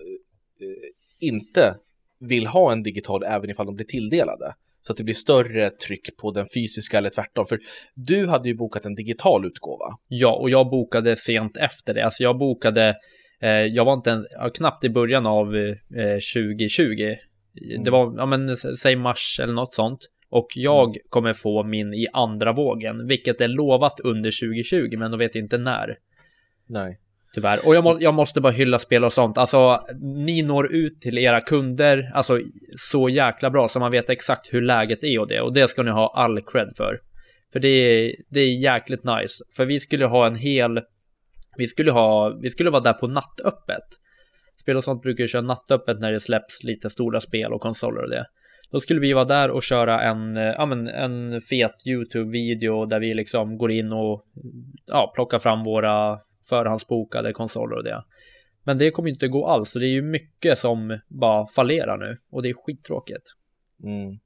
inte 1.20 1.76
vill 2.20 2.48
ha 2.48 2.72
en 2.72 2.84
digital 2.84 3.24
även 3.24 3.50
ifall 3.50 3.66
de 3.66 3.76
blir 3.76 3.86
tilldelade. 3.86 4.54
Så 4.82 4.94
att 4.94 4.98
det 4.98 5.04
blir 5.04 5.16
större 5.16 5.70
tryck 5.70 6.18
på 6.18 6.32
den 6.32 6.46
fysiska 6.56 6.98
eller 6.98 7.10
tvärtom. 7.10 7.46
För 7.46 7.60
du 7.96 8.28
hade 8.28 8.50
ju 8.50 8.56
bokat 8.56 8.86
en 8.86 8.96
digital 8.96 9.46
utgåva. 9.46 9.86
Ja, 10.08 10.34
och 10.34 10.50
jag 10.50 10.70
bokade 10.70 11.16
sent 11.16 11.58
efter 11.58 11.94
det. 11.94 12.06
Alltså 12.06 12.24
jag 12.24 12.38
bokade, 12.38 12.96
eh, 13.42 13.50
jag 13.50 13.86
var 13.86 13.94
inte 13.94 14.12
en, 14.12 14.26
knappt 14.54 14.84
i 14.84 14.90
början 14.90 15.26
av 15.26 15.56
eh, 15.56 15.74
2020. 16.36 17.16
Mm. 17.72 17.84
Det 17.84 17.92
var, 17.92 18.14
ja 18.18 18.26
men 18.26 18.58
säg 18.58 18.96
mars 18.96 19.40
eller 19.44 19.54
något 19.54 19.74
sånt. 19.74 20.00
Och 20.30 20.48
jag 20.56 20.90
mm. 20.90 21.02
kommer 21.10 21.34
få 21.34 21.64
min 21.64 21.94
i 21.94 22.08
andra 22.14 22.54
vågen, 22.54 23.08
vilket 23.08 23.42
är 23.42 23.48
lovat 23.48 24.00
under 24.00 24.32
2020, 24.52 24.98
men 24.98 25.12
de 25.12 25.18
vet 25.18 25.36
inte 25.36 25.58
när. 25.58 25.98
Nej. 26.68 27.00
Tyvärr. 27.34 27.68
Och 27.68 27.76
jag, 27.76 27.84
må, 27.84 27.98
jag 28.00 28.14
måste 28.14 28.42
bara 28.42 28.54
hylla 28.54 28.80
spel 28.80 29.04
och 29.04 29.14
sånt. 29.14 29.38
Alltså, 29.38 29.84
ni 30.26 30.42
når 30.42 30.74
ut 30.74 31.02
till 31.02 31.18
era 31.18 31.42
kunder, 31.42 32.12
alltså 32.14 32.40
så 32.80 33.10
jäkla 33.10 33.50
bra 33.50 33.68
så 33.68 33.80
man 33.80 33.92
vet 33.92 34.10
exakt 34.10 34.54
hur 34.54 34.62
läget 34.62 35.04
är 35.04 35.20
och 35.20 35.28
det. 35.28 35.42
Och 35.42 35.54
det 35.54 35.68
ska 35.68 35.84
ni 35.84 35.92
ha 35.92 36.14
all 36.16 36.42
cred 36.42 36.70
för. 36.78 37.00
För 37.54 37.60
det 37.60 37.68
är, 37.68 38.16
det 38.30 38.40
är 38.40 38.60
jäkligt 38.60 39.04
nice. 39.04 39.44
För 39.56 39.66
vi 39.66 39.80
skulle 39.80 40.06
ha 40.06 40.28
en 40.28 40.36
hel, 40.36 40.82
vi 41.58 41.68
skulle 41.68 41.92
ha, 41.92 42.38
vi 42.42 42.50
skulle 42.50 42.70
vara 42.70 42.84
där 42.84 42.94
på 42.94 43.08
nattöppet. 43.08 43.86
Spel 44.62 44.78
och 44.78 44.84
sånt 44.84 45.02
brukar 45.02 45.24
ju 45.24 45.28
köra 45.28 45.42
nattöppet 45.42 46.00
när 46.00 46.12
det 46.12 46.20
släpps 46.20 46.64
lite 46.64 46.90
stora 46.90 47.22
spel 47.22 47.54
och 47.54 47.62
konsoler 47.62 48.04
och 48.04 48.10
det. 48.10 48.26
Då 48.72 48.80
skulle 48.80 49.00
vi 49.00 49.14
vara 49.14 49.26
där 49.26 49.52
och 49.52 49.64
köra 49.64 50.02
en, 50.02 50.36
ja 50.36 50.66
men 50.66 50.88
en 50.88 51.42
fet 51.42 51.76
YouTube-video 51.88 52.86
där 52.86 53.00
vi 53.00 53.14
liksom 53.14 53.58
går 53.58 53.72
in 53.72 53.94
och 53.94 54.26
ja, 54.86 55.12
plockar 55.16 55.40
fram 55.40 55.64
våra 55.64 56.20
förhandsbokade 56.50 57.34
konsoler 57.34 57.78
och 57.78 57.84
det. 57.84 58.04
Men 58.64 58.78
det 58.78 58.92
kommer 58.92 59.10
inte 59.10 59.28
gå 59.28 59.48
alls, 59.48 59.72
så 59.72 59.80
det 59.80 59.88
är 59.88 59.94
ju 59.94 60.02
mycket 60.02 60.60
som 60.60 61.00
bara 61.08 61.48
fallerar 61.48 61.98
nu 61.98 62.18
och 62.32 62.44
det 62.44 62.50
är 62.50 62.54
skittråkigt. 62.54 63.24
Mm. 63.84 64.20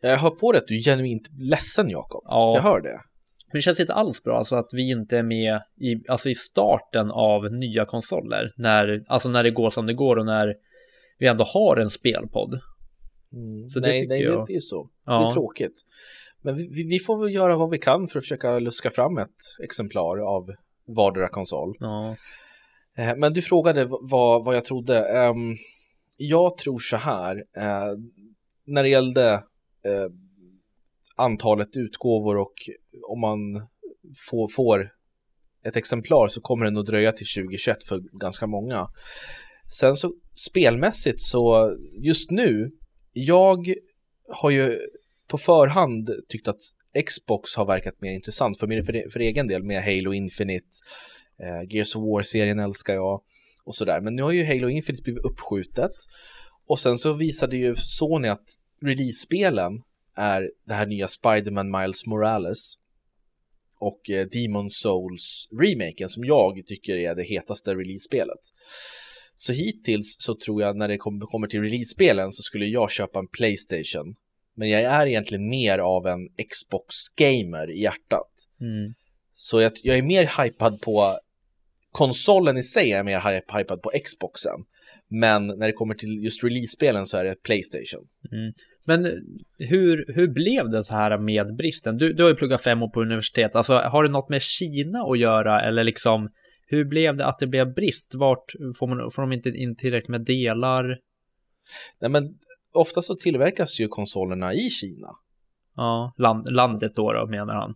Jag 0.00 0.16
hör 0.16 0.30
på 0.30 0.52
det 0.52 0.58
att 0.58 0.66
du 0.66 0.76
är 0.76 0.82
genuint 0.82 1.28
ledsen 1.38 1.88
Jakob. 1.88 2.22
Ja. 2.26 2.54
Jag 2.56 2.62
hör 2.62 2.80
det. 2.80 3.00
Men 3.52 3.58
det 3.58 3.62
känns 3.62 3.80
inte 3.80 3.94
alls 3.94 4.22
bra 4.22 4.38
alltså 4.38 4.56
att 4.56 4.68
vi 4.72 4.90
inte 4.90 5.18
är 5.18 5.22
med 5.22 5.62
i, 5.76 6.08
alltså 6.08 6.30
i 6.30 6.34
starten 6.34 7.10
av 7.10 7.52
nya 7.52 7.84
konsoler. 7.84 8.52
När, 8.56 9.04
alltså 9.06 9.28
när 9.28 9.42
det 9.42 9.50
går 9.50 9.70
som 9.70 9.86
det 9.86 9.94
går 9.94 10.16
och 10.16 10.26
när 10.26 10.54
vi 11.18 11.26
ändå 11.26 11.44
har 11.44 11.76
en 11.76 11.90
spelpodd. 11.90 12.60
Mm. 13.32 13.70
Så 13.70 13.80
det 13.80 13.88
nej, 13.88 14.06
nej 14.06 14.22
jag... 14.22 14.46
det 14.46 14.54
är 14.54 14.60
så. 14.60 14.90
Ja. 15.06 15.20
Det 15.20 15.26
är 15.26 15.30
tråkigt. 15.30 15.82
Men 16.42 16.56
vi, 16.56 16.84
vi, 16.88 16.98
får 16.98 17.24
väl 17.24 17.34
göra 17.34 17.56
vad 17.56 17.70
vi 17.70 17.78
kan 17.78 18.08
för 18.08 18.18
att 18.18 18.24
försöka 18.24 18.58
luska 18.58 18.90
fram 18.90 19.18
ett 19.18 19.28
exemplar 19.62 20.18
av 20.18 20.50
vardera 20.86 21.28
konsol. 21.28 21.76
Ja. 21.78 22.16
Eh, 22.98 23.16
men 23.16 23.32
du 23.32 23.42
frågade 23.42 23.84
vad, 23.84 24.44
vad 24.44 24.56
jag 24.56 24.64
trodde. 24.64 24.98
Ehm, 24.98 25.56
jag 26.16 26.58
tror 26.58 26.78
så 26.78 26.96
här, 26.96 27.36
eh, 27.36 27.92
när 28.66 28.82
det 28.82 28.88
gällde 28.88 29.32
eh, 29.84 30.08
antalet 31.16 31.76
utgåvor 31.76 32.36
och 32.36 32.54
om 33.08 33.20
man 33.20 33.68
får, 34.30 34.48
får 34.48 34.92
ett 35.64 35.76
exemplar 35.76 36.28
så 36.28 36.40
kommer 36.40 36.64
det 36.64 36.70
nog 36.70 36.86
dröja 36.86 37.12
till 37.12 37.26
2021 37.36 37.84
för 37.84 38.18
ganska 38.18 38.46
många. 38.46 38.88
Sen 39.78 39.96
så 39.96 40.12
spelmässigt 40.48 41.20
så 41.20 41.76
just 41.92 42.30
nu, 42.30 42.70
jag 43.12 43.74
har 44.28 44.50
ju 44.50 44.78
på 45.28 45.38
förhand 45.38 46.10
tyckt 46.28 46.48
att 46.48 46.60
Xbox 47.06 47.56
har 47.56 47.66
verkat 47.66 48.00
mer 48.00 48.12
intressant 48.12 48.58
för, 48.58 48.82
för, 48.82 49.10
för 49.10 49.20
egen 49.20 49.46
del 49.46 49.62
med 49.62 49.84
Halo 49.84 50.12
Infinite, 50.12 50.66
eh, 51.42 51.74
Gears 51.74 51.96
of 51.96 52.02
War-serien 52.02 52.58
älskar 52.58 52.94
jag 52.94 53.22
och 53.64 53.74
sådär. 53.74 54.00
Men 54.00 54.16
nu 54.16 54.22
har 54.22 54.32
ju 54.32 54.44
Halo 54.44 54.68
Infinite 54.68 55.02
blivit 55.02 55.24
uppskjutet 55.24 55.92
och 56.66 56.78
sen 56.78 56.98
så 56.98 57.12
visade 57.12 57.56
ju 57.56 57.74
Sony 57.76 58.28
att 58.28 58.54
release-spelen 58.82 59.82
är 60.16 60.50
det 60.66 60.74
här 60.74 60.86
nya 60.86 61.08
Spiderman 61.08 61.70
Miles 61.70 62.06
Morales 62.06 62.74
och 63.78 64.10
eh, 64.10 64.26
Demon 64.26 64.70
Souls 64.70 65.48
remaken 65.60 66.08
som 66.08 66.24
jag 66.24 66.62
tycker 66.66 66.96
är 66.96 67.14
det 67.14 67.22
hetaste 67.22 67.74
release-spelet. 67.74 68.40
Så 69.34 69.52
hittills 69.52 70.16
så 70.18 70.34
tror 70.34 70.62
jag 70.62 70.76
när 70.76 70.88
det 70.88 70.96
kommer 70.98 71.46
till 71.46 71.60
release-spelen 71.60 72.32
så 72.32 72.42
skulle 72.42 72.66
jag 72.66 72.90
köpa 72.90 73.18
en 73.18 73.28
Playstation 73.28 74.14
men 74.54 74.70
jag 74.70 74.82
är 74.82 75.06
egentligen 75.06 75.48
mer 75.48 75.78
av 75.78 76.06
en 76.06 76.28
Xbox-gamer 76.50 77.70
i 77.70 77.82
hjärtat. 77.82 78.30
Mm. 78.60 78.94
Så 79.34 79.60
jag, 79.60 79.72
jag, 79.82 79.98
är 79.98 80.02
mer 80.02 80.42
hypad 80.42 80.80
på 80.80 81.18
konsolen 81.92 82.56
i 82.56 82.62
sig, 82.62 82.92
är 82.92 82.96
jag 82.96 83.06
mer 83.06 83.58
hypad 83.58 83.82
på 83.82 83.92
Xboxen. 84.04 84.64
Men 85.08 85.46
när 85.46 85.66
det 85.66 85.72
kommer 85.72 85.94
till 85.94 86.24
just 86.24 86.44
release-spelen 86.44 87.06
så 87.06 87.18
är 87.18 87.24
det 87.24 87.42
Playstation. 87.42 88.08
Mm. 88.32 88.52
Men 88.84 89.04
hur, 89.58 90.12
hur 90.14 90.28
blev 90.28 90.70
det 90.70 90.82
så 90.82 90.94
här 90.94 91.18
med 91.18 91.56
bristen? 91.56 91.96
Du, 91.96 92.12
du 92.12 92.22
har 92.22 92.30
ju 92.30 92.36
pluggat 92.36 92.62
fem 92.62 92.82
år 92.82 92.88
på 92.88 93.02
universitet. 93.02 93.56
Alltså, 93.56 93.74
har 93.74 94.04
det 94.04 94.10
något 94.10 94.28
med 94.28 94.42
Kina 94.42 95.02
att 95.02 95.18
göra 95.18 95.60
eller 95.60 95.84
liksom 95.84 96.30
hur 96.66 96.84
blev 96.84 97.16
det 97.16 97.26
att 97.26 97.38
det 97.38 97.46
blev 97.46 97.74
brist? 97.74 98.14
Vart 98.14 98.52
får, 98.78 98.86
man, 98.86 99.10
får 99.10 99.22
de 99.22 99.32
inte 99.32 99.48
in 99.48 99.76
tillräckligt 99.76 100.08
med 100.08 100.20
delar? 100.20 100.98
Nej, 102.00 102.10
men 102.10 102.34
ofta 102.72 103.02
så 103.02 103.14
tillverkas 103.14 103.80
ju 103.80 103.88
konsolerna 103.88 104.54
i 104.54 104.70
Kina. 104.70 105.08
Ja, 105.76 106.14
land, 106.18 106.52
landet 106.52 106.92
då, 106.96 107.12
då 107.12 107.26
menar 107.26 107.54
han. 107.54 107.74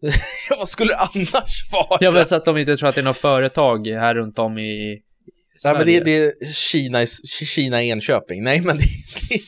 ja, 0.50 0.56
vad 0.58 0.68
skulle 0.68 0.92
det 0.92 0.96
annars 0.96 1.72
vara? 1.72 1.98
Jag 2.00 2.12
vet 2.12 2.32
att 2.32 2.44
de 2.44 2.56
inte 2.56 2.76
tror 2.76 2.88
att 2.88 2.94
det 2.94 3.00
är 3.00 3.04
något 3.04 3.16
företag 3.16 3.86
här 3.86 4.14
runt 4.14 4.38
om 4.38 4.58
i 4.58 5.02
Sverige. 5.58 5.78
Nej, 5.78 5.86
men 5.86 5.86
det, 5.86 6.04
det 6.04 6.24
är 6.24 6.52
Kina, 6.52 7.06
Kina 7.54 7.82
Enköping. 7.82 8.42
Nej, 8.42 8.62
men 8.64 8.76
det, 8.76 8.82
det, 9.28 9.40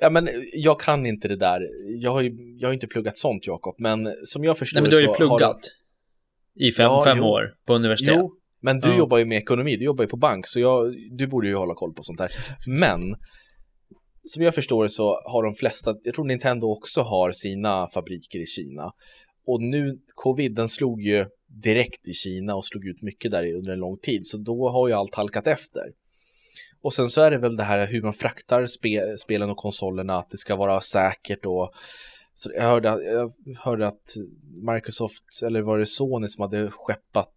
Ja, 0.00 0.10
men 0.10 0.28
jag 0.52 0.80
kan 0.80 1.06
inte 1.06 1.28
det 1.28 1.36
där. 1.36 1.60
Jag 2.02 2.12
har 2.12 2.20
ju 2.20 2.56
jag 2.58 2.68
har 2.68 2.72
inte 2.72 2.86
pluggat 2.86 3.18
sånt, 3.18 3.46
Jakob, 3.46 3.74
men 3.78 4.14
som 4.24 4.44
jag 4.44 4.58
förstår 4.58 4.80
Nej, 4.80 4.82
men 4.82 4.90
du 4.90 4.96
har 4.96 5.12
ju 5.12 5.16
pluggat 5.16 5.60
har... 6.56 6.66
i 6.66 6.72
fem, 6.72 6.84
ja, 6.84 7.04
fem 7.04 7.22
år 7.22 7.54
på 7.66 7.74
universitet. 7.74 8.14
Jo, 8.16 8.32
men 8.60 8.80
du 8.80 8.88
ja. 8.88 8.98
jobbar 8.98 9.18
ju 9.18 9.24
med 9.24 9.38
ekonomi, 9.38 9.76
du 9.76 9.84
jobbar 9.84 10.04
ju 10.04 10.08
på 10.08 10.16
bank, 10.16 10.46
så 10.46 10.60
jag, 10.60 10.94
du 11.10 11.26
borde 11.26 11.48
ju 11.48 11.54
hålla 11.54 11.74
koll 11.74 11.94
på 11.94 12.02
sånt 12.02 12.20
här. 12.20 12.30
Men 12.66 13.16
som 14.28 14.42
jag 14.42 14.54
förstår 14.54 14.82
det 14.82 14.90
så 14.90 15.20
har 15.24 15.42
de 15.42 15.54
flesta, 15.54 15.94
jag 16.02 16.14
tror 16.14 16.24
Nintendo 16.24 16.66
också 16.66 17.00
har 17.00 17.32
sina 17.32 17.88
fabriker 17.88 18.38
i 18.38 18.46
Kina. 18.46 18.92
Och 19.46 19.62
nu, 19.62 19.98
covid, 20.14 20.54
den 20.54 20.68
slog 20.68 21.02
ju 21.02 21.26
direkt 21.62 22.08
i 22.08 22.12
Kina 22.12 22.54
och 22.54 22.64
slog 22.64 22.86
ut 22.86 23.02
mycket 23.02 23.30
där 23.30 23.54
under 23.54 23.72
en 23.72 23.78
lång 23.78 23.98
tid, 23.98 24.26
så 24.26 24.38
då 24.38 24.68
har 24.68 24.88
ju 24.88 24.94
allt 24.94 25.14
halkat 25.14 25.46
efter. 25.46 25.82
Och 26.82 26.92
sen 26.92 27.10
så 27.10 27.22
är 27.22 27.30
det 27.30 27.38
väl 27.38 27.56
det 27.56 27.62
här 27.62 27.86
hur 27.86 28.02
man 28.02 28.14
fraktar 28.14 28.66
spe, 28.66 29.18
spelen 29.18 29.50
och 29.50 29.56
konsolerna, 29.56 30.18
att 30.18 30.30
det 30.30 30.36
ska 30.36 30.56
vara 30.56 30.80
säkert 30.80 31.46
och 31.46 31.72
så 32.34 32.50
jag 32.54 32.62
hörde, 32.62 32.88
jag 32.88 33.32
hörde 33.58 33.86
att 33.86 34.16
Microsoft, 34.74 35.24
eller 35.44 35.62
var 35.62 35.78
det 35.78 35.86
Sony 35.86 36.28
som 36.28 36.42
hade 36.42 36.70
skeppat 36.70 37.34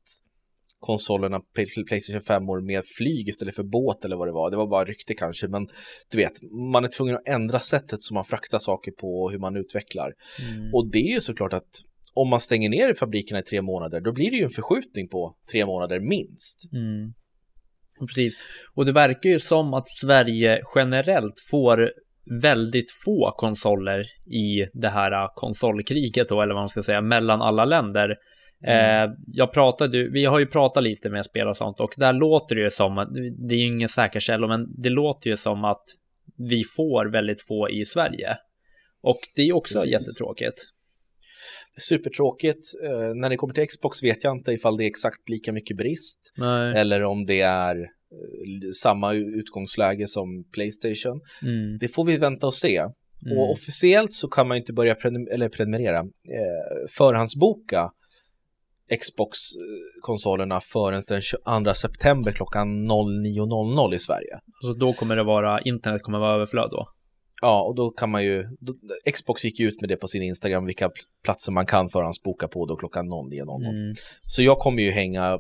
konsolerna 0.81 1.39
Playstation 1.88 2.21
5 2.21 2.50
år 2.50 2.61
med 2.61 2.83
flyg 2.97 3.27
istället 3.29 3.55
för 3.55 3.63
båt 3.63 4.05
eller 4.05 4.15
vad 4.15 4.27
det 4.27 4.31
var. 4.31 4.51
Det 4.51 4.57
var 4.57 4.67
bara 4.67 4.85
rykte 4.85 5.13
kanske, 5.13 5.47
men 5.47 5.67
du 6.11 6.17
vet, 6.17 6.31
man 6.73 6.83
är 6.83 6.88
tvungen 6.88 7.15
att 7.15 7.27
ändra 7.27 7.59
sättet 7.59 8.01
som 8.01 8.15
man 8.15 8.25
fraktar 8.25 8.59
saker 8.59 8.91
på 8.91 9.07
och 9.07 9.31
hur 9.31 9.39
man 9.39 9.55
utvecklar. 9.55 10.13
Mm. 10.53 10.73
Och 10.73 10.91
det 10.91 10.97
är 10.97 11.13
ju 11.13 11.21
såklart 11.21 11.53
att 11.53 11.71
om 12.13 12.29
man 12.29 12.39
stänger 12.39 12.69
ner 12.69 12.93
fabrikerna 12.93 13.39
i 13.39 13.43
tre 13.43 13.61
månader, 13.61 14.01
då 14.01 14.13
blir 14.13 14.31
det 14.31 14.38
ju 14.38 14.43
en 14.43 14.50
förskjutning 14.50 15.07
på 15.07 15.35
tre 15.51 15.65
månader 15.65 16.00
minst. 16.00 16.73
Mm. 16.73 17.13
Precis, 18.07 18.33
och 18.75 18.85
det 18.85 18.91
verkar 18.91 19.29
ju 19.29 19.39
som 19.39 19.73
att 19.73 19.89
Sverige 19.89 20.61
generellt 20.75 21.39
får 21.51 21.91
väldigt 22.41 22.91
få 23.05 23.33
konsoler 23.38 24.05
i 24.33 24.67
det 24.73 24.89
här 24.89 25.27
konsolkriget 25.35 26.29
då, 26.29 26.41
eller 26.41 26.53
vad 26.53 26.61
man 26.61 26.69
ska 26.69 26.83
säga, 26.83 27.01
mellan 27.01 27.41
alla 27.41 27.65
länder. 27.65 28.15
Mm. 28.63 29.10
Eh, 29.10 29.15
jag 29.27 29.53
pratade, 29.53 30.10
vi 30.10 30.25
har 30.25 30.39
ju 30.39 30.46
pratat 30.46 30.84
lite 30.84 31.10
med 31.10 31.25
spel 31.25 31.48
och 31.48 31.58
sånt 31.58 31.80
och 31.80 31.94
där 31.98 32.13
låter 32.13 32.56
det 32.56 32.62
ju 32.62 32.70
som 32.70 32.98
att, 32.98 33.10
det 33.48 33.56
är 33.56 33.60
ju 33.60 33.65
ingen 33.65 33.89
säker 33.89 34.20
källa, 34.20 34.48
men 34.48 34.82
det 34.82 34.89
låter 34.89 35.30
ju 35.30 35.38
som 35.38 35.65
att 35.65 35.84
vi 36.38 36.63
får 36.63 37.12
väldigt 37.12 37.41
få 37.41 37.70
i 37.70 37.86
Sverige. 37.86 38.38
Och 39.01 39.20
det 39.36 39.41
är 39.41 39.56
också 39.56 39.74
Precis. 39.74 39.91
jättetråkigt. 39.91 40.56
Supertråkigt. 41.77 42.65
Eh, 42.84 43.15
när 43.15 43.30
det 43.30 43.38
kommer 43.38 43.53
till 43.53 43.68
Xbox 43.68 44.03
vet 44.03 44.24
jag 44.24 44.38
inte 44.38 44.51
ifall 44.51 44.77
det 44.77 44.84
är 44.84 44.88
exakt 44.88 45.30
lika 45.30 45.51
mycket 45.51 45.77
brist 45.77 46.34
Nej. 46.38 46.74
eller 46.77 47.03
om 47.03 47.25
det 47.25 47.41
är 47.41 47.75
eh, 47.75 48.72
samma 48.82 49.13
utgångsläge 49.13 50.08
som 50.08 50.44
Playstation. 50.53 51.22
Mm. 51.41 51.77
Det 51.80 51.88
får 51.88 52.06
vi 52.06 52.18
vänta 52.18 52.48
och 52.48 52.53
se. 52.53 52.77
Mm. 52.77 53.38
Och 53.38 53.51
officiellt 53.51 54.13
så 54.13 54.27
kan 54.27 54.48
man 54.48 54.58
ju 54.58 54.62
inte 54.62 54.74
börja 54.74 54.94
prenum- 54.94 55.30
eller 55.32 55.50
prenumerera, 55.50 56.00
eh, 56.00 56.88
förhandsboka 56.98 57.91
Xbox-konsolerna 59.00 60.62
förrän 60.62 61.01
den 61.07 61.21
22 61.21 61.74
september 61.74 62.31
klockan 62.31 62.67
09.00 62.91 63.93
i 63.95 64.00
Sverige. 64.00 64.39
Så 64.62 64.74
då 64.74 64.93
kommer 64.93 65.15
det 65.15 65.24
vara, 65.24 65.62
internet 65.62 66.01
kommer 66.03 66.19
vara 66.19 66.36
överflöd 66.36 66.69
då? 66.71 66.88
Ja, 67.41 67.62
och 67.62 67.75
då 67.75 67.89
kan 67.91 68.10
man 68.12 68.24
ju, 68.24 68.43
då, 68.60 68.74
Xbox 69.13 69.43
gick 69.45 69.60
ju 69.60 69.67
ut 69.67 69.81
med 69.81 69.89
det 69.89 69.95
på 69.98 70.07
sin 70.07 70.21
Instagram, 70.24 70.65
vilka 70.65 70.88
pl- 70.88 70.91
platser 71.24 71.51
man 71.51 71.65
kan 71.65 71.89
förhandsboka 71.89 72.48
på 72.48 72.65
då 72.65 72.75
klockan 72.75 73.05
09.00. 73.07 73.69
Mm. 73.69 73.95
Så 74.27 74.43
jag 74.43 74.57
kommer 74.60 74.83
ju 74.83 74.91
hänga, 74.91 75.39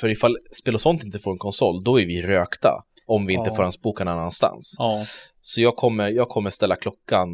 för 0.00 0.08
ifall 0.08 0.36
spel 0.62 0.74
och 0.74 0.80
sånt 0.80 1.04
inte 1.04 1.18
får 1.18 1.32
en 1.32 1.38
konsol, 1.38 1.84
då 1.84 2.00
är 2.00 2.06
vi 2.06 2.22
rökta. 2.22 2.84
Om 3.06 3.26
vi 3.26 3.32
inte 3.34 3.50
Ja. 3.50 3.54
förhandsbokar 3.56 4.04
någon 4.04 4.18
annanstans. 4.18 4.76
Ja. 4.78 5.04
Så 5.40 5.60
jag 5.60 5.76
kommer, 5.76 6.10
jag 6.10 6.28
kommer 6.28 6.50
ställa 6.50 6.76
klockan, 6.76 7.28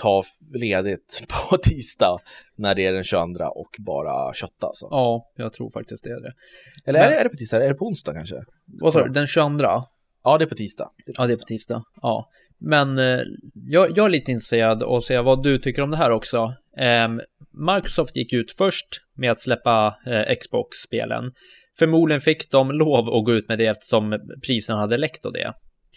ta 0.00 0.22
ledigt 0.54 1.22
på 1.50 1.56
tisdag 1.56 2.18
när 2.56 2.74
det 2.74 2.86
är 2.86 2.92
den 2.92 3.04
22 3.04 3.44
och 3.44 3.76
bara 3.78 4.34
kötta 4.34 4.66
alltså. 4.66 4.88
ja, 4.90 5.30
jag 5.36 5.52
tror 5.52 5.70
faktiskt 5.70 6.04
det 6.04 6.10
är 6.10 6.20
det. 6.20 6.32
Eller 6.86 6.98
Men- 6.98 7.08
är, 7.08 7.10
det, 7.10 7.16
är 7.16 7.24
det 7.24 7.30
på 7.30 7.36
tisdag? 7.36 7.64
Är 7.64 7.68
det 7.68 7.74
på 7.74 7.86
onsdag 7.86 8.12
kanske? 8.12 8.36
Vad 8.66 8.92
sa 8.92 9.04
du, 9.04 9.12
den 9.12 9.26
22? 9.26 9.64
Ja, 10.24 10.38
det 10.38 10.44
är 10.44 10.46
på 10.46 10.54
tisdag. 10.54 10.90
Ja, 11.06 11.26
det 11.26 11.32
är 11.32 11.38
på 11.38 11.44
tisdag. 11.44 11.82
Ja. 12.02 12.28
Men 12.58 12.98
eh, 12.98 13.20
jag, 13.54 13.98
jag 13.98 14.06
är 14.06 14.08
lite 14.08 14.32
intresserad 14.32 14.82
av 14.82 14.94
att 14.94 15.04
se 15.04 15.18
vad 15.20 15.42
du 15.42 15.58
tycker 15.58 15.82
om 15.82 15.90
det 15.90 15.96
här 15.96 16.10
också. 16.10 16.54
Ehm, 16.76 17.20
Microsoft 17.74 18.16
gick 18.16 18.32
ut 18.32 18.52
först 18.58 18.86
med 19.16 19.30
att 19.30 19.40
släppa 19.40 19.96
eh, 20.06 20.36
Xbox-spelen. 20.40 21.32
Förmodligen 21.78 22.20
fick 22.20 22.50
de 22.50 22.70
lov 22.70 23.08
att 23.08 23.24
gå 23.24 23.32
ut 23.32 23.48
med 23.48 23.58
det 23.58 23.66
eftersom 23.66 24.18
priserna 24.46 24.80
hade 24.80 24.96
läckt 24.96 25.24
och 25.24 25.32
det. 25.32 25.52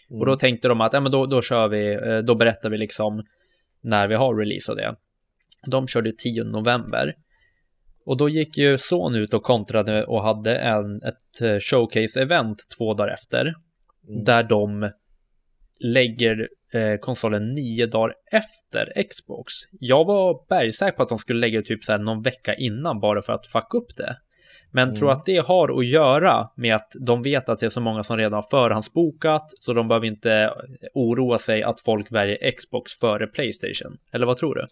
Mm. 0.09 0.19
Och 0.19 0.25
då 0.25 0.35
tänkte 0.35 0.67
de 0.67 0.81
att 0.81 0.93
ja, 0.93 0.99
men 0.99 1.11
då, 1.11 1.25
då 1.25 1.41
kör 1.41 1.67
vi, 1.67 1.93
eh, 1.93 2.17
då 2.17 2.35
berättar 2.35 2.69
vi 2.69 2.77
liksom 2.77 3.23
när 3.83 4.07
vi 4.07 4.15
har 4.15 4.35
release 4.35 4.71
av 4.71 4.77
det. 4.77 4.95
De 5.67 5.87
körde 5.87 6.11
10 6.11 6.43
november. 6.43 7.15
Och 8.05 8.17
då 8.17 8.29
gick 8.29 8.57
ju 8.57 8.77
Sony 8.77 9.19
ut 9.19 9.33
och 9.33 9.43
kontrade 9.43 10.03
och 10.05 10.23
hade 10.23 10.55
en, 10.57 11.01
ett 11.03 11.41
eh, 11.41 11.59
showcase-event 11.59 12.55
två 12.77 12.93
dagar 12.93 13.13
efter. 13.13 13.41
Mm. 14.07 14.23
Där 14.23 14.43
de 14.43 14.91
lägger 15.79 16.49
eh, 16.73 16.97
konsolen 16.99 17.53
nio 17.53 17.85
dagar 17.85 18.15
efter 18.31 19.03
Xbox. 19.09 19.53
Jag 19.71 20.05
var 20.05 20.45
bergsäker 20.49 20.97
på 20.97 21.03
att 21.03 21.09
de 21.09 21.19
skulle 21.19 21.39
lägga 21.39 21.59
det 21.59 21.65
typ 21.65 21.83
så 21.83 21.91
här 21.91 21.99
någon 21.99 22.21
vecka 22.21 22.55
innan 22.55 22.99
bara 22.99 23.21
för 23.21 23.33
att 23.33 23.47
fucka 23.47 23.77
upp 23.77 23.95
det. 23.97 24.17
Men 24.75 24.83
Mm. 24.83 24.95
tror 24.95 25.11
att 25.11 25.25
det 25.25 25.37
har 25.37 25.79
att 25.79 25.85
göra 25.85 26.49
med 26.55 26.75
att 26.75 26.95
de 26.99 27.21
vet 27.21 27.49
att 27.49 27.59
det 27.59 27.65
är 27.65 27.69
så 27.69 27.81
många 27.81 28.03
som 28.03 28.17
redan 28.17 28.33
har 28.33 28.45
förhandsbokat 28.51 29.51
så 29.59 29.73
de 29.73 29.87
behöver 29.87 30.07
inte 30.07 30.53
oroa 30.93 31.39
sig 31.39 31.63
att 31.63 31.81
folk 31.81 32.11
väljer 32.11 32.51
Xbox 32.51 32.93
före 32.93 33.27
Playstation. 33.27 33.97
Eller 34.11 34.25
vad 34.25 34.37
tror 34.37 34.55
du? 34.55 34.65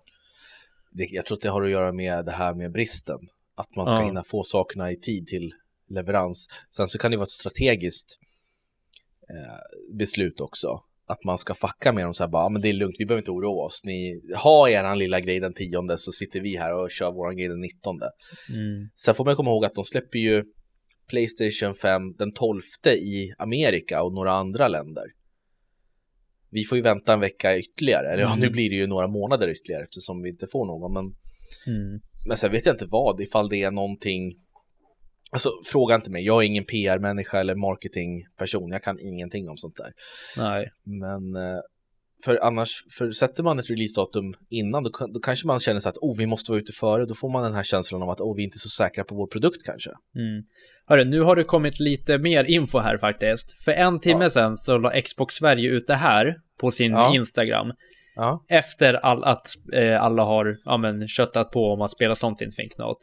det, 0.93 1.03
jag 1.11 1.25
tror 1.25 1.37
att 1.37 1.41
det 1.41 1.49
har 1.49 1.63
att 1.63 1.69
göra 1.69 1.91
med 1.91 2.25
det 2.25 2.31
här 2.31 2.53
med 2.53 2.71
bristen. 2.71 3.19
Att 3.55 3.75
man 3.75 3.87
ska 3.87 3.95
Ja. 3.97 4.03
hinna 4.05 4.23
få 4.23 4.43
sakerna 4.43 4.91
i 4.91 4.95
tid 4.95 5.27
till 5.27 5.53
leverans. 5.89 6.47
Sen 6.69 6.87
så 6.87 6.97
kan 6.97 7.11
det 7.11 7.17
vara 7.17 7.23
ett 7.23 7.29
strategiskt 7.29 8.19
eh, 9.29 9.95
beslut 9.97 10.41
också. 10.41 10.81
Att 11.11 11.23
man 11.23 11.37
ska 11.37 11.53
fucka 11.53 11.93
med 11.93 12.03
dem 12.05 12.13
så 12.13 12.23
här 12.23 12.31
bara, 12.31 12.43
ja 12.43 12.49
men 12.49 12.61
det 12.61 12.69
är 12.69 12.73
lugnt, 12.73 12.95
vi 12.99 13.05
behöver 13.05 13.21
inte 13.21 13.31
oroa 13.31 13.65
oss. 13.65 13.81
Ni 13.85 14.21
har 14.35 14.69
eran 14.69 14.99
lilla 14.99 15.19
grej 15.19 15.39
den 15.39 15.53
tionde 15.53 15.97
så 15.97 16.11
sitter 16.11 16.41
vi 16.41 16.57
här 16.57 16.73
och 16.73 16.91
kör 16.91 17.11
våran 17.11 17.37
grej 17.37 17.47
den 17.47 17.59
nittonde. 17.61 18.05
Mm. 18.49 18.89
Sen 18.95 19.15
får 19.15 19.25
man 19.25 19.35
komma 19.35 19.49
ihåg 19.51 19.65
att 19.65 19.73
de 19.73 19.83
släpper 19.83 20.19
ju 20.19 20.43
Playstation 21.09 21.75
5 21.75 22.01
den 22.17 22.33
12 22.33 22.61
i 22.87 23.31
Amerika 23.37 24.03
och 24.03 24.13
några 24.13 24.31
andra 24.31 24.67
länder. 24.67 25.03
Vi 26.49 26.63
får 26.63 26.75
ju 26.75 26.81
vänta 26.81 27.13
en 27.13 27.19
vecka 27.19 27.57
ytterligare, 27.57 28.13
eller 28.13 28.23
ja, 28.23 28.27
Mm. 28.33 28.39
nu 28.39 28.49
blir 28.49 28.69
det 28.69 28.75
ju 28.75 28.87
några 28.87 29.07
månader 29.07 29.47
ytterligare 29.49 29.83
eftersom 29.83 30.21
vi 30.21 30.29
inte 30.29 30.47
får 30.51 30.65
någon, 30.65 30.93
men 30.93 31.05
Mm. 31.67 31.99
men 32.27 32.37
sen 32.37 32.51
vet 32.51 32.65
jag 32.65 32.73
inte 32.73 32.85
vad, 32.85 33.21
ifall 33.21 33.49
det 33.49 33.63
är 33.63 33.71
någonting 33.71 34.33
Alltså 35.33 35.49
fråga 35.65 35.95
inte 35.95 36.11
mig, 36.11 36.25
jag 36.25 36.43
är 36.43 36.47
ingen 36.47 36.63
PR-människa 36.63 37.39
eller 37.39 37.55
marketingperson, 37.55 38.71
jag 38.71 38.83
kan 38.83 38.99
ingenting 38.99 39.49
om 39.49 39.57
sånt 39.57 39.75
där. 39.75 39.91
Nej. 40.37 40.71
Men 40.83 41.35
eh, 41.35 41.59
för 42.23 42.39
annars, 42.43 42.69
för 42.97 43.11
sätter 43.11 43.43
man 43.43 43.59
ett 43.59 43.69
releasedatum 43.69 44.33
innan, 44.49 44.83
då, 44.83 44.89
då 45.13 45.19
kanske 45.19 45.47
man 45.47 45.59
känner 45.59 45.79
så 45.79 45.89
att 45.89 45.97
oh, 45.97 46.17
vi 46.17 46.25
måste 46.25 46.51
vara 46.51 46.61
ute 46.61 46.71
före, 46.71 47.05
då 47.05 47.13
får 47.13 47.29
man 47.29 47.43
den 47.43 47.53
här 47.53 47.63
känslan 47.63 48.01
av 48.01 48.09
att 48.09 48.21
oh, 48.21 48.35
vi 48.35 48.41
är 48.41 48.45
inte 48.45 48.59
så 48.59 48.69
säkra 48.69 49.03
på 49.03 49.15
vår 49.15 49.27
produkt 49.27 49.63
kanske. 49.65 49.89
Mm. 50.15 50.43
Hörru, 50.85 51.05
nu 51.05 51.21
har 51.21 51.35
det 51.35 51.43
kommit 51.43 51.79
lite 51.79 52.17
mer 52.17 52.43
info 52.43 52.79
här 52.79 52.97
faktiskt. 52.97 53.63
För 53.63 53.71
en 53.71 53.99
timme 53.99 54.23
Ja. 54.23 54.29
sedan 54.29 54.57
så 54.57 54.77
la 54.77 55.01
Xbox 55.01 55.35
Sverige 55.35 55.69
ut 55.69 55.87
det 55.87 55.95
här 55.95 56.35
på 56.59 56.71
sin 56.71 56.91
Ja. 56.91 57.15
Instagram. 57.15 57.71
Ja, 58.15 58.45
Efter 58.49 58.93
all, 58.93 59.23
att 59.23 59.47
eh, 59.73 60.03
alla 60.03 60.23
har 60.23 60.57
ja, 60.65 60.77
men, 60.77 61.07
köttat 61.07 61.51
på 61.51 61.73
om 61.73 61.81
att 61.81 61.91
spela 61.91 62.15
sånt 62.15 62.41
inte 62.41 62.55
fick 62.55 62.77
något. 62.77 62.97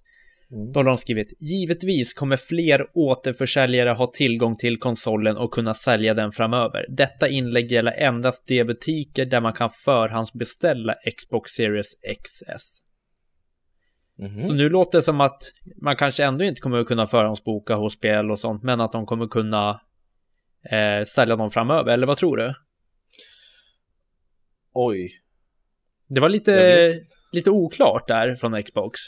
Mm. 0.53 0.73
Då 0.73 0.81
har 0.81 0.85
de 0.85 0.99
skrivit 0.99 1.33
Givetvis 1.41 2.15
kommer 2.15 2.37
fler 2.37 2.87
återförsäljare 2.95 3.91
ha 3.91 4.07
tillgång 4.13 4.57
till 4.57 4.79
konsolen 4.79 5.37
och 5.37 5.55
kunna 5.55 5.75
sälja 5.75 6.15
den 6.15 6.33
framöver. 6.33 6.87
Detta 6.89 7.29
inlägg 7.29 7.73
gäller 7.73 7.93
endast 7.93 8.47
de 8.47 8.65
butiker 8.65 9.27
där 9.27 9.41
man 9.41 9.53
kan 9.53 9.71
förhandsbeställa 9.71 10.95
Xbox 11.17 11.51
Series 11.51 11.87
XS. 12.23 12.65
Mhm. 14.19 14.43
Så 14.43 14.55
nu 14.55 14.69
låter 14.69 14.99
det 14.99 15.03
som 15.03 15.21
att 15.21 15.43
man 15.83 15.97
kanske 15.97 16.25
ändå 16.25 16.45
inte 16.45 16.61
kommer 16.61 16.79
att 16.79 16.87
kunna 16.87 17.07
förhandsboka 17.07 17.75
hos 17.75 17.93
spel 17.93 18.31
och 18.31 18.39
sånt, 18.39 18.63
men 18.63 18.81
att 18.81 18.93
de 18.93 19.07
kommer 19.07 19.27
kunna 19.27 19.81
eh, 20.71 21.05
sälja 21.05 21.37
dem 21.37 21.51
framöver, 21.51 21.93
eller 21.93 22.07
vad 22.07 22.17
tror 22.17 22.37
du? 22.37 22.55
oj. 24.79 25.11
Det 26.09 26.21
var 26.21 26.29
lite, 26.29 26.95
lite 27.33 27.51
oklart 27.51 28.09
där 28.09 28.35
från 28.35 28.63
Xbox. 28.63 29.01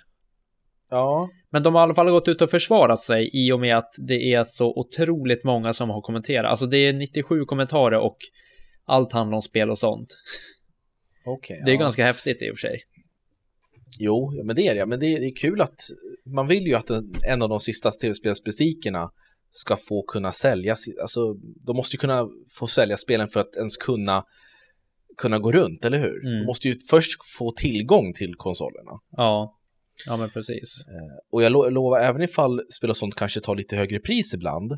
Ja, 0.90 1.31
Men 1.50 1.62
de 1.62 1.74
har 1.74 1.83
i 1.83 1.85
alla 1.85 1.94
fall 1.94 2.11
gått 2.11 2.29
ut 2.29 2.42
och 2.42 2.50
försvarat 2.50 3.00
sig 3.00 3.31
i 3.33 3.53
och 3.53 3.61
med 3.61 3.76
att 3.76 3.90
det 4.09 4.35
är 4.35 4.44
så 4.44 4.66
otroligt 4.76 5.44
många 5.44 5.74
som 5.74 5.90
har 5.90 6.00
kommenterat. 6.00 6.50
Alltså 6.50 6.66
det 6.66 6.76
är 6.76 6.92
97 6.92 7.44
kommentarer 7.44 7.98
och 7.98 8.16
allt 8.85 9.12
handlar 9.12 9.37
om 9.37 9.42
spel 9.42 9.70
och 9.70 9.79
sånt. 9.79 10.09
okej. 11.26 11.62
Det 11.64 11.70
är 11.70 11.74
ja. 11.74 11.81
ganska 11.81 12.05
häftigt 12.05 12.42
i 12.42 12.50
och 12.50 12.59
för 12.59 12.68
sig. 12.68 12.83
Jo, 13.98 14.42
men 14.44 14.57
det 14.57 14.68
är 14.68 14.74
det. 14.74 14.87
Men 14.87 15.00
det 15.00 15.07
är, 15.07 15.20
det 15.20 15.26
är 15.26 15.37
kul 15.37 15.61
att 15.61 15.81
man 16.26 16.46
vill 16.46 16.66
ju 16.66 16.74
att 16.74 16.90
en, 16.90 17.12
en 17.26 17.42
av 17.42 17.48
de 17.48 17.61
sista 17.61 17.90
tv-spelsbutikerna 17.90 19.11
ska 19.50 19.76
få 19.76 20.03
kunna 20.03 20.33
sälja, 20.33 20.76
alltså 21.00 21.35
de 21.66 21.76
måste 21.76 21.96
ju 21.96 21.98
kunna 21.98 22.29
få 22.59 22.66
sälja 22.66 22.96
spelen 22.96 23.29
för 23.29 23.40
att 23.40 23.57
ens 23.57 23.76
kunna 23.76 24.24
kunna 25.16 25.38
gå 25.38 25.53
runt, 25.53 25.85
eller 25.85 25.98
hur? 25.98 26.26
Mm. 26.26 26.38
De 26.38 26.46
måste 26.46 26.68
ju 26.68 26.74
först 26.90 27.11
få 27.38 27.53
tillgång 27.53 28.12
till 28.14 28.35
konsolerna. 28.35 28.90
Ja, 29.11 29.59
ja 30.06 30.16
men 30.16 30.30
precis. 30.30 30.74
Och 31.32 31.42
jag 31.42 31.52
lo- 31.52 31.68
lovar, 31.70 32.00
även 32.00 32.22
ifall 32.22 32.60
spel 32.78 32.90
och 32.90 32.96
sånt 32.96 33.14
kanske 33.14 33.40
tar 33.40 33.56
lite 33.56 33.76
högre 33.76 33.98
pris 33.98 34.34
ibland, 34.34 34.72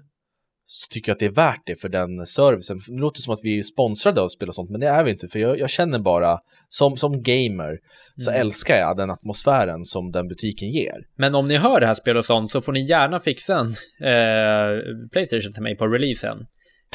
så 0.67 0.89
tycker 0.91 1.11
jag 1.11 1.15
att 1.15 1.21
det 1.21 1.27
är 1.27 1.31
värt 1.31 1.63
det 1.67 1.81
för 1.81 1.89
den 1.89 2.27
servicen. 2.27 2.81
Det 2.89 3.01
låter 3.01 3.21
som 3.21 3.35
att 3.35 3.41
vi 3.43 3.59
är 3.59 3.63
sponsrade 3.63 4.21
av 4.21 4.29
spel 4.29 4.49
och 4.49 4.55
sånt, 4.55 4.71
men 4.71 4.81
det 4.81 4.87
är 4.89 5.05
vi 5.05 5.11
inte. 5.11 5.29
För 5.29 5.39
jag, 5.39 5.59
jag 5.59 5.71
känner 5.71 5.99
bara, 5.99 6.39
som, 6.69 6.97
som 6.97 7.23
gamer, 7.23 7.79
så 8.17 8.31
Mm. 8.31 8.41
älskar 8.41 8.77
jag 8.77 8.97
den 8.97 9.11
atmosfären 9.11 9.85
som 9.85 10.11
den 10.11 10.29
butiken 10.29 10.71
ger. 10.71 10.97
Men 11.17 11.35
om 11.35 11.45
ni 11.45 11.57
hör 11.57 11.81
det 11.81 11.87
här 11.87 11.95
spelet 11.95 12.19
och 12.21 12.25
sånt 12.27 12.51
så 12.53 12.61
får 12.61 12.73
ni 12.73 12.89
gärna 12.89 13.21
fixa 13.21 13.55
en 13.59 13.67
eh, 14.11 14.81
Playstation 15.13 15.53
till 15.53 15.63
mig 15.63 15.77
på 15.77 15.87
releasen. 15.87 16.39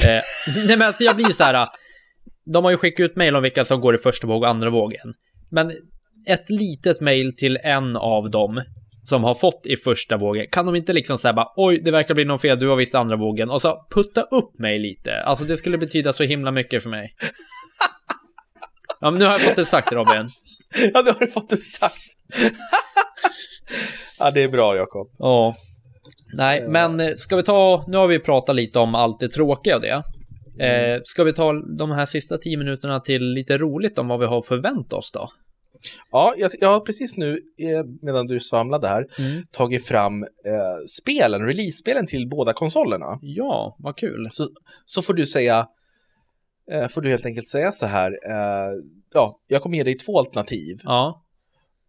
Eh, 0.06 0.22
nej 0.66 0.76
men 0.76 0.82
alltså 0.82 1.02
jag 1.04 1.16
blir 1.16 1.32
så 1.32 1.42
här. 1.44 1.68
De 2.52 2.64
har 2.64 2.70
ju 2.70 2.76
skickat 2.76 3.04
ut 3.04 3.16
mejl 3.16 3.36
om 3.36 3.42
vilka 3.42 3.64
som 3.64 3.80
går 3.80 3.94
i 3.94 3.98
första 3.98 4.26
våg 4.26 4.42
och 4.42 4.48
andra 4.48 4.70
vågen. 4.70 5.14
Men 5.50 5.72
ett 6.28 6.50
litet 6.50 7.00
mejl 7.00 7.36
till 7.36 7.58
en 7.62 7.96
av 7.96 8.30
dem 8.30 8.62
som 9.08 9.24
har 9.24 9.34
fått 9.34 9.66
i 9.66 9.76
första 9.76 10.16
vågen, 10.16 10.46
kan 10.52 10.66
de 10.66 10.76
inte 10.76 10.92
liksom 10.92 11.18
säga 11.18 11.32
bara 11.32 11.52
oj, 11.56 11.80
det 11.84 11.90
verkar 11.90 12.14
bli 12.14 12.24
någon 12.24 12.38
fel, 12.38 12.58
du 12.58 12.68
har 12.68 12.76
visst 12.76 12.94
andra 12.94 13.16
vågen 13.16 13.50
och 13.50 13.62
så 13.62 13.86
putta 13.90 14.22
upp 14.22 14.58
mig 14.58 14.78
lite. 14.78 15.22
Alltså 15.22 15.44
det 15.44 15.56
skulle 15.56 15.78
betyda 15.78 16.12
så 16.12 16.22
himla 16.22 16.50
mycket 16.50 16.82
för 16.82 16.90
mig. 16.90 17.14
Ja, 19.00 19.10
men 19.10 19.18
nu 19.18 19.24
har 19.24 19.32
jag 19.32 19.40
fått 19.40 19.56
det 19.56 19.64
sagt 19.64 19.92
Robin. 19.92 20.30
Ja, 20.94 21.02
det 21.02 21.12
har 21.12 21.20
du 21.20 21.26
fått 21.26 21.50
det 21.50 21.56
sagt. 21.56 21.96
ja, 24.18 24.30
det 24.30 24.42
är 24.42 24.48
bra 24.48 24.76
Jakob. 24.76 25.10
Ja. 25.18 25.54
Nej, 26.36 26.68
men 26.68 27.00
eh, 27.00 27.14
ska 27.16 27.36
vi 27.36 27.42
ta, 27.42 27.84
nu 27.88 27.96
har 27.96 28.06
vi 28.06 28.18
pratat 28.18 28.56
lite 28.56 28.78
om 28.78 28.94
allt 28.94 29.20
det 29.20 29.28
tråkiga 29.28 29.76
och 29.76 29.82
det. 29.82 30.02
Eh, 30.64 31.00
ska 31.04 31.24
vi 31.24 31.32
ta 31.32 31.52
de 31.52 31.90
här 31.90 32.06
sista 32.06 32.38
tio 32.38 32.56
minuterna 32.56 33.00
till 33.00 33.22
lite 33.32 33.58
roligt 33.58 33.98
om 33.98 34.08
vad 34.08 34.20
vi 34.20 34.26
har 34.26 34.42
förväntat 34.42 34.92
oss 34.92 35.10
då? 35.12 35.30
Ja, 36.10 36.34
jag, 36.36 36.50
jag 36.60 36.68
har 36.68 36.80
precis 36.80 37.16
nu, 37.16 37.40
eh, 37.58 37.84
medan 38.02 38.26
du 38.26 38.40
svamlade 38.40 38.88
här, 38.88 39.06
Mm. 39.18 39.46
tagit 39.50 39.86
fram 39.86 40.22
eh, 40.22 40.78
spelen, 41.00 41.46
release-spelen 41.46 42.06
till 42.06 42.28
båda 42.28 42.52
konsolerna. 42.52 43.18
Ja, 43.22 43.76
vad 43.78 43.96
kul. 43.96 44.24
Så, 44.30 44.48
så 44.84 45.02
får 45.02 45.14
du 45.14 45.26
säga 45.26 45.66
eh, 46.72 46.88
får 46.88 47.00
du 47.00 47.08
helt 47.08 47.26
enkelt 47.26 47.48
säga 47.48 47.72
så 47.72 47.86
här. 47.86 48.10
Eh, 48.10 48.72
ja, 49.14 49.40
jag 49.46 49.62
kommer 49.62 49.76
ge 49.76 49.82
dig 49.84 49.94
två 49.96 50.18
alternativ. 50.18 50.76
Ja. 50.82 51.24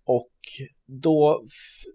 Och 0.06 0.32
då, 0.88 1.43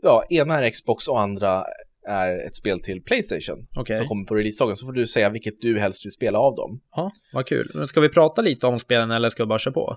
ja, 0.03 0.25
ena 0.31 0.65
är 0.65 0.71
Xbox 0.71 1.09
och 1.09 1.21
andra 1.21 1.65
är 2.09 2.47
ett 2.47 2.57
spel 2.57 2.81
till 2.81 3.03
Playstation 3.03 3.67
Okej. 3.77 3.97
som 3.97 4.07
kommer 4.07 4.25
på 4.25 4.35
releasedagen. 4.35 4.77
Så 4.77 4.87
får 4.87 4.93
du 4.93 5.07
säga 5.07 5.31
vilket 5.31 5.61
du 5.61 5.79
helst 5.81 6.07
vill 6.07 6.13
spela 6.13 6.39
av 6.39 6.55
dem. 6.55 6.81
Ja, 6.97 7.13
vad 7.33 7.47
kul. 7.47 7.71
Men 7.75 7.89
ska 7.89 8.01
vi 8.01 8.09
prata 8.09 8.43
lite 8.43 8.67
om 8.67 8.79
spelen 8.81 9.11
eller 9.11 9.31
ska 9.31 9.43
vi 9.43 9.47
bara 9.49 9.59
köra 9.59 9.75
på? 9.75 9.97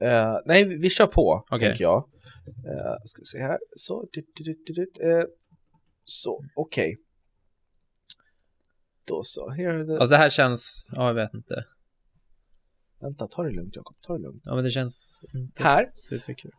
Eh, 0.00 0.36
nej, 0.44 0.64
vi 0.64 0.76
vi 0.76 0.90
kör 0.90 1.06
på, 1.06 1.44
Okej. 1.50 1.68
tänker 1.68 1.84
jag. 1.84 1.98
Uh, 2.48 2.96
ska 3.04 3.20
vi 3.20 3.24
se 3.24 3.38
här. 3.38 3.58
Så, 3.76 4.08
du, 4.12 4.26
du, 4.34 4.44
du, 4.44 4.62
du, 4.66 4.86
du, 4.94 5.18
eh, 5.18 5.24
så 6.04 6.40
okej. 6.54 6.96
Då 9.04 9.20
så, 9.22 9.50
här 9.50 9.64
är 9.64 9.84
det. 9.84 9.98
Alltså 9.98 10.12
det 10.12 10.16
här 10.18 10.30
känns, 10.30 10.84
ja 10.92 11.06
jag 11.06 11.14
vet 11.14 11.34
inte. 11.34 11.64
Vänta, 13.00 13.26
ta 13.26 13.42
det 13.42 13.50
lugnt 13.50 13.76
Jakob, 13.76 13.96
ta 14.00 14.12
det 14.12 14.22
lugnt. 14.22 14.42
Ja 14.44 14.54
men 14.54 14.64
det 14.64 14.70
känns 14.70 15.20
inte 15.34 15.62
Här. 15.62 15.86
superkul. 15.94 16.50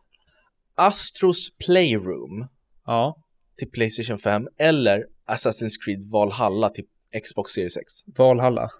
Astros 0.74 1.56
Playroom 1.66 2.48
Ja, 2.86 3.16
till 3.56 3.70
Playstation 3.70 4.18
5 4.18 4.48
eller 4.58 5.06
Assassin's 5.28 5.74
Creed 5.84 6.10
Valhalla 6.10 6.70
till 6.70 6.84
Xbox 7.24 7.52
Series 7.52 7.76
X. 7.76 7.92
Valhalla. 8.06 8.70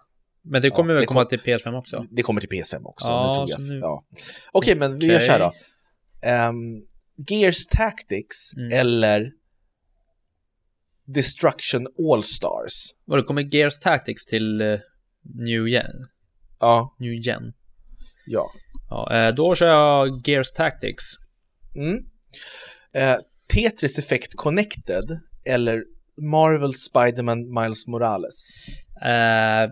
Men 0.46 0.62
det 0.62 0.68
Ja, 0.68 0.74
kommer 0.74 0.94
väl 0.94 1.00
det 1.00 1.06
komma 1.06 1.24
kom- 1.24 1.28
till 1.28 1.38
PS5 1.40 1.74
också? 1.78 2.04
Det 2.10 2.22
kommer 2.22 2.40
till 2.40 2.50
PS5 2.50 2.80
också. 2.84 3.06
Ja, 3.08 3.46
nu 3.58 3.78
ja. 3.78 4.04
Okej, 4.52 4.74
men 4.76 4.98
vi 4.98 5.06
gör 5.06 5.20
så 5.20 5.32
här 5.32 5.40
då. 5.40 5.52
Ehm, 6.22 6.56
Gears 7.28 7.66
Tactics 7.66 8.36
Mm. 8.56 8.72
eller 8.80 9.32
Destruction 11.06 11.86
All-Stars. 12.12 12.92
Och 13.06 13.16
det 13.16 13.22
kommer 13.22 13.54
Gears 13.54 13.78
Tactics 13.78 14.24
till 14.26 14.60
eh, 14.60 14.78
New 15.34 15.68
Gen. 15.68 16.06
Ja, 16.60 16.96
New 16.98 17.12
Gen. 17.12 17.52
ja. 18.26 18.50
Ja, 18.90 19.12
eh, 19.14 19.34
då 19.34 19.54
kör 19.54 19.68
jag 19.68 20.28
Gears 20.28 20.52
Tactics. 20.52 21.04
Mm. 21.76 21.96
Eh, 22.92 23.16
Tetris 23.54 23.98
Effect 23.98 24.34
Connected 24.36 25.20
eller 25.44 25.84
Marvel 26.30 26.72
Spider-Man 26.74 27.62
Miles 27.62 27.86
Morales. 27.86 28.48
Eh, 29.02 29.70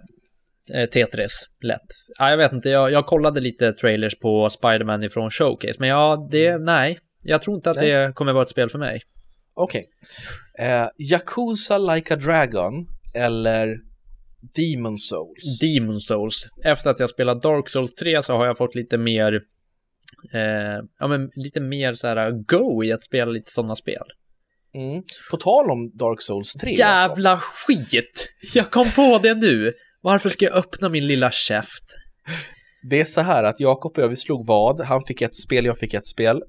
Tetris, 0.92 1.48
lätt. 1.62 1.81
Ja, 2.18 2.31
jag 2.31 2.37
vet 2.37 2.53
inte, 2.53 2.68
jag, 2.68 2.92
jag 2.92 3.07
kollade 3.07 3.40
lite 3.40 3.72
trailers 3.72 4.18
på 4.18 4.50
Spider-Man 4.50 5.03
ifrån 5.03 5.31
Showcase, 5.31 5.77
men 5.79 5.88
ja, 5.88 6.29
det, 6.31 6.59
nej. 6.59 6.98
Jag 7.22 7.42
tror 7.42 7.57
inte 7.57 7.70
att 7.70 7.77
Nej. 7.77 7.90
det 7.90 8.12
kommer 8.14 8.33
vara 8.33 8.42
ett 8.42 8.48
spel 8.48 8.68
för 8.68 8.79
mig. 8.79 9.03
Okej. 9.55 9.85
Eh, 10.59 10.87
Yakuza 10.98 11.79
Like 11.79 12.14
a 12.14 12.16
Dragon 12.16 12.87
eller 13.14 13.79
Demon 14.57 14.98
Souls. 14.98 15.59
Demon 15.61 16.00
Souls. 16.00 16.46
Efter 16.64 16.90
att 16.90 17.00
jag 17.00 17.11
spelat 17.11 17.42
Dark 17.42 17.68
Souls 17.68 17.94
3 17.94 18.22
så 18.22 18.37
har 18.37 18.46
jag 18.46 18.57
fått 18.57 18.74
lite 18.74 18.98
mer, 18.98 19.33
eh, 20.33 20.85
ja 20.98 21.09
men 21.09 21.31
lite 21.35 21.61
mer 21.61 21.94
så 21.94 22.07
här 22.07 22.31
go 22.31 22.85
i 22.85 22.92
att 22.92 23.05
spela 23.05 23.31
lite 23.31 23.53
sådana 23.53 23.77
spel. 23.77 24.05
Mm. 24.74 25.03
På 25.31 25.37
tal 25.37 25.70
om 25.70 25.90
Dark 25.96 26.22
Souls 26.22 26.53
3. 26.55 26.72
Jävla 26.72 27.37
skit! 27.37 28.35
Jag 28.55 28.70
kom 28.70 28.90
på 28.96 29.20
det 29.22 29.35
nu! 29.35 29.72
Varför 30.04 30.30
ska 30.30 30.44
jag 30.44 30.54
öppna 30.54 30.88
min 30.88 31.06
lilla 31.06 31.30
käft? 31.30 31.84
Det 32.90 33.00
är 33.00 33.04
så 33.04 33.20
här 33.20 33.44
att 33.44 33.60
Jakob 33.60 33.92
och 33.96 34.02
jag, 34.02 34.08
vi 34.08 34.16
slog 34.16 34.46
vad. 34.46 34.80
Han 34.80 35.02
fick 35.06 35.22
ett 35.22 35.36
spel, 35.36 35.64
jag 35.64 35.78
fick 35.78 35.94
ett 35.94 36.06
spel. 36.06 36.42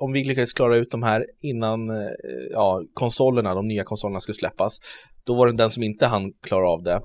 Om 0.00 0.12
vi 0.12 0.24
lyckades 0.24 0.52
klara 0.52 0.76
ut 0.76 0.90
de 0.90 1.02
här 1.02 1.26
innan 1.40 1.90
eh, 1.90 2.10
ja, 2.50 2.82
konsolerna, 2.94 3.54
de 3.54 3.68
nya 3.68 3.84
konsolerna 3.84 4.20
skulle 4.20 4.34
släppas, 4.34 4.78
då 5.26 5.34
var 5.34 5.46
det 5.46 5.56
den 5.56 5.70
som 5.70 5.82
inte 5.82 6.06
han 6.06 6.32
klara 6.42 6.68
av 6.68 6.82
det. 6.82 7.00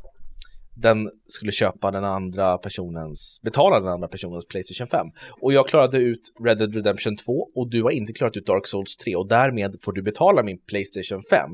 Den 0.75 1.09
skulle 1.27 1.51
köpa 1.51 1.91
den 1.91 2.03
andra 2.03 2.57
personens, 2.57 3.39
betala 3.43 3.79
den 3.79 3.89
andra 3.89 4.07
personens 4.07 4.47
Playstation 4.47 4.87
5. 4.87 5.07
Och 5.41 5.53
jag 5.53 5.67
klarade 5.67 5.97
ut 5.97 6.21
Red 6.45 6.57
Dead 6.57 6.75
Redemption 6.75 7.15
2 7.15 7.33
och 7.55 7.69
du 7.69 7.83
har 7.83 7.91
inte 7.91 8.13
klarat 8.13 8.37
ut 8.37 8.45
Dark 8.45 8.67
Souls 8.67 8.97
3 8.97 9.15
och 9.15 9.27
därmed 9.27 9.75
får 9.83 9.93
du 9.93 10.01
betala 10.03 10.43
min 10.43 10.57
Playstation 10.67 11.21
5. 11.29 11.49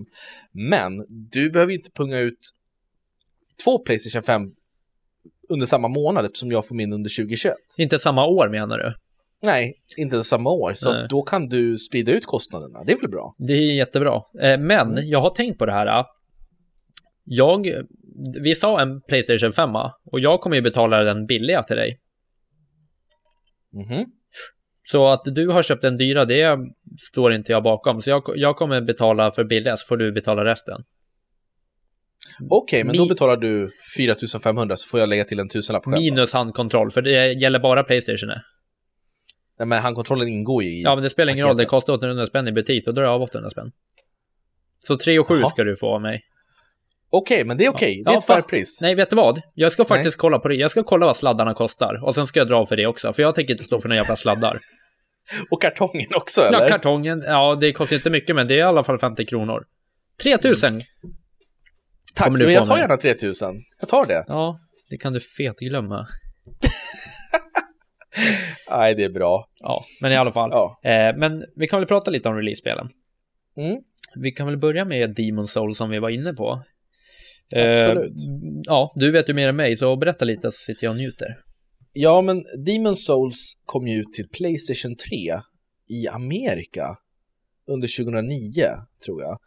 Men 0.53 0.91
du 1.31 1.51
behöver 1.51 1.73
inte 1.73 1.89
punga 1.95 2.19
ut 2.19 2.39
två 3.63 3.80
Playstation 3.80 4.24
5 4.24 4.41
under 5.50 5.65
samma 5.65 5.88
månad 5.88 6.26
eftersom 6.26 6.52
jag 6.52 6.67
får 6.67 6.76
min 6.76 6.93
under 6.93 7.17
2021. 7.17 7.54
Inte 7.78 8.00
samma 8.00 8.26
år 8.26 8.50
menar 8.50 8.78
du? 8.78 8.93
Nej, 9.41 9.74
inte 9.98 10.24
samma 10.24 10.50
år. 10.50 10.74
Så 10.74 10.93
Nej. 10.93 11.08
då 11.10 11.22
kan 11.22 11.48
du 11.48 11.78
sprida 11.78 12.12
ut 12.12 12.26
kostnaderna. 12.26 12.84
Det 12.84 12.91
är 12.91 12.98
väl 12.98 13.10
bra? 13.10 13.36
Det 13.38 13.54
är 13.54 13.76
jättebra. 13.76 14.22
Eh, 14.41 14.60
Men 14.60 15.10
jag 15.10 15.22
har 15.22 15.30
tänkt 15.30 15.58
på 15.58 15.65
det 15.65 15.72
här. 15.72 16.06
Jag, 17.24 17.65
vi 18.41 18.56
sa 18.56 18.82
en 18.82 19.02
Playstation 19.02 19.52
5 19.52 19.69
och 20.12 20.19
jag 20.19 20.41
kommer 20.41 20.56
ju 20.56 20.62
betala 20.62 21.04
den 21.04 21.26
billiga 21.26 21.63
till 21.63 21.76
dig. 21.76 22.00
Mhm. 23.74 24.06
Så 24.91 25.08
att 25.08 25.22
du 25.26 25.48
har 25.48 25.63
köpt 25.63 25.82
den 25.82 25.98
dyra, 25.98 26.26
det 26.26 26.58
står 27.00 27.34
inte 27.34 27.52
jag 27.52 27.63
bakom. 27.63 28.02
Så 28.02 28.10
jag, 28.10 28.24
jag 28.36 28.56
kommer 28.56 28.82
betala 28.82 29.32
för 29.32 29.43
billiga 29.43 29.78
så 29.78 29.86
får 29.88 29.98
du 29.98 30.12
betala 30.12 30.45
resten. 30.45 30.84
Okej, 32.49 32.84
men 32.84 32.95
Mi- 32.95 32.97
då 32.97 33.05
betalar 33.08 33.38
du 33.38 33.71
4500 33.97 34.75
så 34.77 34.88
får 34.88 34.99
jag 34.99 35.10
lägga 35.10 35.23
till 35.23 35.39
en 35.39 35.49
tusenlapp 35.49 35.84
själv. 35.86 35.97
Minus 35.97 36.34
handkontroll, 36.34 36.91
för 36.91 37.01
det 37.01 37.34
gäller 37.34 37.60
bara 37.60 37.84
Playstation. 37.84 38.29
Nej, 39.60 39.67
men 39.67 39.82
handkontrollen 39.82 40.27
ingår 40.27 40.63
ju 40.63 40.69
i... 40.69 40.82
Ja, 40.82 40.95
men 40.95 41.03
det 41.03 41.10
spelar 41.10 41.34
ingen 41.34 41.47
roll. 41.47 41.58
Det 41.58 41.65
kostar 41.65 41.93
800 41.93 42.27
spänn 42.27 42.47
i 42.47 42.51
butik 42.51 42.88
och 42.88 42.93
då 42.93 43.01
är 43.01 43.05
det 43.05 43.12
av 43.12 43.21
800 43.21 43.49
spänn. 43.49 43.71
Så 44.88 44.97
3 44.97 45.19
och 45.19 45.27
7 45.27 45.39
Jaha. 45.39 45.49
ska 45.49 45.63
du 45.63 45.75
få 45.77 45.88
av 45.95 46.01
mig. 46.01 46.21
Okej, 47.12 47.45
men 47.45 47.58
det 47.58 47.65
är 47.65 47.69
okej. 47.69 48.01
Det 48.05 48.10
är 48.10 48.13
Ja, 48.13 48.17
ett 48.17 48.25
fair 48.25 48.36
fast- 48.36 48.49
pris. 48.49 48.82
Nej, 48.82 48.95
vet 48.95 49.10
du 49.10 49.15
vad? 49.15 49.41
Jag 49.53 49.71
ska 49.71 49.86
faktiskt 49.86 50.17
kolla 50.17 50.39
på 50.39 50.47
det. 50.47 50.55
Jag 50.55 50.71
ska 50.71 50.84
kolla 50.84 51.05
vad 51.05 51.17
sladdarna 51.17 51.53
kostar. 51.53 52.03
Och 52.05 52.15
sen 52.15 52.27
ska 52.27 52.39
jag 52.39 52.47
dra 52.47 52.65
för 52.65 52.75
det 52.77 52.88
också. 52.88 53.13
För 53.13 53.21
jag 53.23 53.36
tänker 53.36 53.53
inte 53.53 53.63
stå 53.63 53.82
för 53.82 53.89
några 53.89 54.01
jävla 54.01 54.15
sladdar. 54.15 54.60
Och 55.51 55.62
kartongen 55.62 56.08
också, 56.15 56.41
eller? 56.41 56.62
Ja, 56.62 56.67
kartongen, 56.67 57.23
ja 57.27 57.58
det 57.62 57.71
kostar 57.73 57.95
inte 57.95 58.10
mycket 58.10 58.36
men 58.36 58.47
det 58.47 58.53
är 58.53 58.58
i 58.58 58.62
alla 58.62 58.84
fall 58.84 58.99
50 58.99 59.25
kronor. 59.25 59.63
3000! 60.23 60.82
Tack, 62.15 62.32
men 62.32 62.54
jag 62.54 62.65
tar 62.65 62.74
mig. 62.74 62.82
gärna 62.82 62.98
3000. 62.98 63.63
Jag 63.80 63.89
tar 63.89 64.06
det. 64.06 64.24
Ja, 64.28 64.60
det 64.89 64.98
kan 64.98 65.13
du 65.13 65.19
fetglömma. 65.19 66.08
Nej, 68.69 68.95
det 68.95 69.04
är 69.04 69.10
bra. 69.10 69.50
Ja, 69.60 69.84
men 70.02 70.12
i 70.12 70.15
alla 70.15 70.32
fall. 70.32 70.50
Ja. 70.52 70.80
Eh, 70.84 71.15
men 71.17 71.45
vi 71.56 71.67
kan 71.67 71.80
väl 71.80 71.88
prata 71.88 72.12
lite 72.12 72.30
om 72.30 72.36
release-spelen. 72.36 72.89
Mm. 73.58 73.78
Vi 74.15 74.32
kan 74.32 74.48
väl 74.48 74.58
börja 74.58 74.86
med 74.86 75.15
Demon 75.15 75.48
Soul 75.48 75.76
som 75.76 75.89
vi 75.89 76.00
var 76.00 76.10
inne 76.10 76.34
på. 76.34 76.63
Absolut. 77.56 78.13
ja, 78.63 78.91
du 78.95 79.12
vet 79.12 79.30
ju 79.30 79.34
mer 79.34 79.50
än 79.50 79.56
mig, 79.56 79.78
så 79.78 79.95
berätta 79.95 80.26
lite 80.26 80.52
så 80.52 80.58
sitter 80.58 80.84
jag 80.84 80.91
och 80.91 80.98
njuter. 80.98 81.28
Ja, 81.93 82.22
men 82.22 82.43
Demon 82.65 82.95
Souls 82.95 83.54
kom 83.65 83.88
ju 83.88 84.00
ut 84.00 84.13
till 84.13 84.30
Playstation 84.30 84.95
3 84.95 85.10
i 85.88 86.08
Amerika 86.08 86.98
under 87.67 88.04
2009, 88.04 88.65
tror 89.06 89.22
jag. 89.22 89.38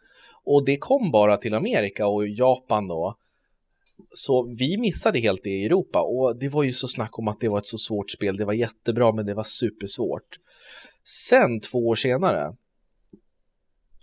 Och 0.45 0.65
det 0.65 0.77
kom 0.77 1.11
bara 1.11 1.37
till 1.37 1.53
Amerika 1.53 2.07
och 2.07 2.27
Japan 2.27 2.87
då. 2.87 3.17
Så 4.13 4.55
vi 4.57 4.77
missade 4.77 5.19
helt 5.19 5.43
det 5.43 5.49
i 5.49 5.65
Europa 5.65 6.01
och 6.01 6.39
det 6.39 6.49
var 6.49 6.63
ju 6.63 6.71
så 6.71 6.87
snack 6.87 7.19
om 7.19 7.27
att 7.27 7.39
det 7.39 7.49
var 7.49 7.57
ett 7.57 7.65
så 7.65 7.77
svårt 7.77 8.11
spel. 8.11 8.37
Det 8.37 8.45
var 8.45 8.53
jättebra 8.53 9.13
men 9.13 9.25
det 9.25 9.33
var 9.33 9.43
supersvårt. 9.43 10.39
Sen 11.03 11.59
två 11.59 11.87
år 11.87 11.95
senare, 11.95 12.55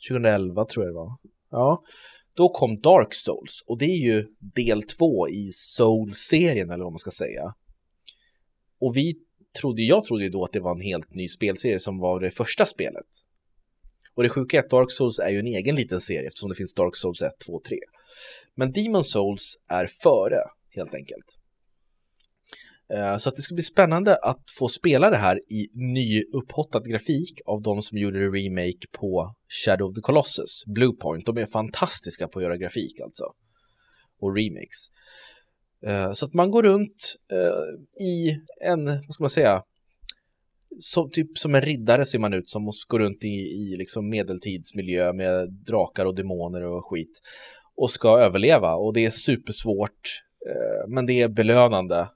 2011 0.08 0.64
tror 0.64 0.84
jag 0.84 0.94
det 0.94 0.98
var, 0.98 1.16
ja, 1.50 1.82
då 2.34 2.48
kom 2.48 2.80
Dark 2.80 3.14
Souls 3.14 3.64
och 3.66 3.78
det 3.78 3.84
är 3.84 3.96
ju 3.96 4.26
del 4.38 4.82
två 4.82 5.28
i 5.28 5.50
Soul-serien 5.50 6.70
eller 6.70 6.84
vad 6.84 6.92
man 6.92 6.98
ska 6.98 7.10
säga. 7.10 7.54
Och 8.80 8.96
vi 8.96 9.14
trodde, 9.60 9.82
jag 9.82 10.04
trodde 10.04 10.24
ju 10.24 10.30
då 10.30 10.44
att 10.44 10.52
det 10.52 10.60
var 10.60 10.74
en 10.74 10.80
helt 10.80 11.14
ny 11.14 11.28
spelserie 11.28 11.78
som 11.78 11.98
var 11.98 12.20
det 12.20 12.30
första 12.30 12.66
spelet. 12.66 13.06
Och 14.20 14.24
det 14.24 14.30
sjuka 14.30 14.56
är 14.56 14.60
att 14.60 14.70
Dark 14.70 14.92
Souls 14.92 15.18
är 15.18 15.30
ju 15.30 15.38
en 15.38 15.46
egen 15.46 15.76
liten 15.76 16.00
serie 16.00 16.26
eftersom 16.26 16.48
det 16.48 16.54
finns 16.54 16.74
Dark 16.74 16.96
Souls 16.96 17.22
1, 17.22 17.32
2, 17.46 17.60
3. 17.68 17.78
Men 18.54 18.72
Demon 18.72 19.04
Souls 19.04 19.56
är 19.68 19.86
före, 19.86 20.40
helt 20.70 20.94
enkelt. 20.94 21.38
Eh, 22.94 23.16
så 23.16 23.28
att 23.28 23.36
det 23.36 23.42
ska 23.42 23.54
bli 23.54 23.64
spännande 23.64 24.16
att 24.16 24.44
få 24.58 24.68
spela 24.68 25.10
det 25.10 25.16
här 25.16 25.36
i 25.52 25.68
ny 25.74 26.22
upphottad 26.32 26.80
grafik 26.80 27.40
av 27.46 27.62
de 27.62 27.82
som 27.82 27.98
gjorde 27.98 28.18
remake 28.18 28.86
på 28.92 29.34
Shadow 29.48 29.88
of 29.88 29.94
the 29.94 30.00
Colossus, 30.00 30.64
Bluepoint. 30.66 31.26
De 31.26 31.38
är 31.38 31.46
fantastiska 31.46 32.28
på 32.28 32.38
att 32.38 32.42
göra 32.42 32.56
grafik 32.56 33.00
alltså. 33.00 33.24
Och 34.20 34.36
remakes. 34.36 34.88
Eh, 35.86 36.12
så 36.12 36.26
att 36.26 36.34
man 36.34 36.50
går 36.50 36.62
runt 36.62 37.16
eh, 37.32 38.04
i 38.06 38.36
en, 38.60 38.84
vad 38.84 39.14
ska 39.14 39.22
man 39.22 39.30
säga, 39.30 39.62
så, 40.78 41.08
typ 41.08 41.38
som 41.38 41.54
en 41.54 41.62
riddare 41.62 42.06
ser 42.06 42.18
man 42.18 42.34
ut 42.34 42.48
som 42.48 42.62
måste 42.62 42.86
gå 42.88 42.98
runt 42.98 43.24
i, 43.24 43.28
i 43.28 43.76
liksom 43.78 44.08
medeltidsmiljö 44.08 45.12
med 45.12 45.52
drakar 45.52 46.04
och 46.06 46.14
demoner 46.14 46.62
och 46.62 46.84
skit 46.86 47.20
och 47.76 47.90
ska 47.90 48.18
överleva 48.18 48.74
och 48.74 48.94
det 48.94 49.06
är 49.06 49.10
supersvårt 49.10 50.22
eh, 50.46 50.88
men 50.88 51.06
det 51.06 51.20
är 51.22 51.28
belönande 51.28 52.08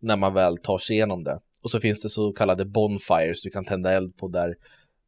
när 0.00 0.16
man 0.16 0.34
väl 0.34 0.58
tar 0.58 0.78
sig 0.78 0.96
igenom 0.96 1.24
det. 1.24 1.40
Och 1.62 1.70
så 1.70 1.80
finns 1.80 2.02
det 2.02 2.08
så 2.08 2.32
kallade 2.32 2.64
bonfires 2.64 3.42
du 3.42 3.50
kan 3.50 3.64
tända 3.64 3.92
eld 3.92 4.16
på 4.16 4.28
där 4.28 4.54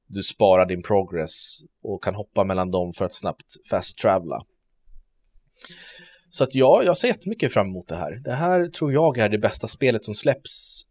du 0.07 0.23
sparar 0.23 0.67
din 0.67 0.83
progress 0.83 1.59
och 1.83 2.03
kan 2.03 2.15
hoppa 2.15 2.45
mellan 2.45 2.71
dem 2.71 2.93
för 2.93 3.05
att 3.05 3.15
snabbt 3.15 3.47
fast 3.71 3.99
travela. 3.99 4.43
Så 6.31 6.45
att 6.45 6.55
ja, 6.55 6.83
jag 6.85 6.97
ser 6.97 7.09
jättemycket 7.09 7.53
fram 7.53 7.67
emot 7.67 7.89
det 7.89 7.97
här. 7.97 8.21
Det 8.25 8.33
här 8.33 8.67
tror 8.67 8.93
jag 8.93 9.19
är 9.19 9.29
det 9.29 9.39
bästa 9.39 9.67
spelet 9.67 10.05
som 10.05 10.15
släpps 10.15 10.83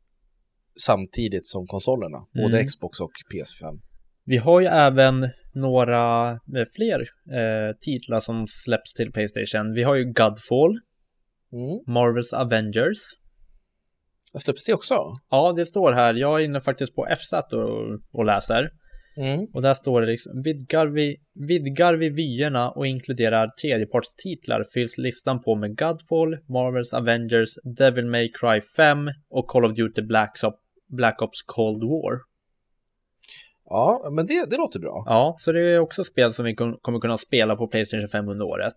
samtidigt 0.82 1.48
som 1.48 1.67
konsolerna, 1.67 2.17
både 2.34 2.58
Mm. 2.58 2.67
Xbox 2.67 3.00
och 3.00 3.12
PS5. 3.34 3.80
Vi 4.26 4.38
har 4.38 4.62
ju 4.62 4.67
även 4.67 5.30
några 5.54 6.32
eh, 6.32 6.65
fler 6.76 7.00
eh, 7.39 7.76
titlar 7.82 8.20
som 8.20 8.46
släpps 8.48 8.94
till 8.94 9.12
Playstation. 9.12 9.74
Vi 9.74 9.84
har 9.84 9.96
ju 9.96 10.04
Godfall, 10.04 10.80
Mm. 11.54 11.94
Marvels 11.96 12.34
Avengers. 12.34 12.98
Vad 14.34 14.41
släpps 14.41 14.63
det 14.65 14.74
också? 14.74 14.96
Ja, 15.30 15.54
det 15.58 15.65
står 15.65 15.91
här. 15.91 16.13
Jag 16.13 16.41
är 16.41 16.46
inne 16.46 16.62
faktiskt 16.62 16.96
på 16.96 17.08
FZ 17.17 17.34
och, 17.34 18.00
och 18.12 18.26
läser. 18.26 18.70
Mm. 19.17 19.46
Och 19.54 19.62
där 19.62 19.74
står 19.74 20.02
det 20.02 20.08
liksom, 20.08 20.41
vidgar 20.41 20.88
vi, 20.88 21.17
vidgar 21.48 21.94
vi 21.94 22.10
vyerna 22.10 22.72
och 22.72 22.88
inkluderar 22.88 23.48
tredjepartstitlar 23.62 24.65
fylls 24.74 24.98
listan 24.98 25.41
på 25.41 25.56
med 25.56 25.78
Godfall, 25.78 26.38
Marvels 26.50 26.94
Avengers, 26.94 27.50
Devil 27.78 28.06
May 28.06 28.32
Cry 28.32 28.62
5 28.62 29.10
och 29.30 29.48
Call 29.48 29.65
of 29.65 29.76
Duty 29.76 30.02
Black 30.02 30.39
Ops, 30.44 30.61
Black 30.91 31.21
Ops 31.21 31.41
Cold 31.45 31.84
War. 31.84 32.19
Ja, 33.65 34.10
men 34.15 34.25
det, 34.25 34.49
det 34.49 34.58
låter 34.58 34.80
bra. 34.80 35.04
Ja, 35.06 35.38
så 35.39 35.51
det 35.51 35.60
är 35.62 35.80
också 35.80 36.04
spel 36.04 36.34
som 36.34 36.45
vi 36.45 36.56
kom- 36.56 36.77
kommer 36.82 36.99
kunna 36.99 37.17
spela 37.17 37.56
på 37.56 37.67
Playstation 37.67 38.08
5 38.08 38.30
under 38.30 38.45
året. 38.45 38.73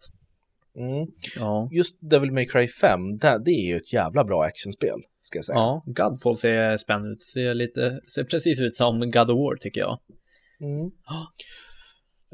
Mm. 0.76 1.06
Ja, 1.38 1.68
Just 1.72 1.96
Devil 2.00 2.32
May 2.32 2.46
Cry 2.46 2.66
5, 2.68 3.16
det, 3.18 3.42
det 3.44 3.50
är 3.50 3.66
ju 3.70 3.76
ett 3.76 3.92
jävla 3.92 4.24
bra 4.24 4.42
actionspel, 4.44 4.98
ska 5.20 5.38
jag 5.38 5.44
säga. 5.44 5.58
ja 5.58 5.82
Godfall 5.86 6.38
ser 6.38 6.76
spännande 6.76 7.08
ut. 7.08 7.22
Ser, 7.22 7.54
lite, 7.54 8.00
ser 8.14 8.24
precis 8.24 8.60
ut 8.60 8.76
som 8.76 9.00
God 9.10 9.30
of 9.30 9.38
War 9.38 9.56
tycker 9.56 9.80
jag. 9.80 9.98
Mm. 10.60 10.90
Ja. 11.06 11.26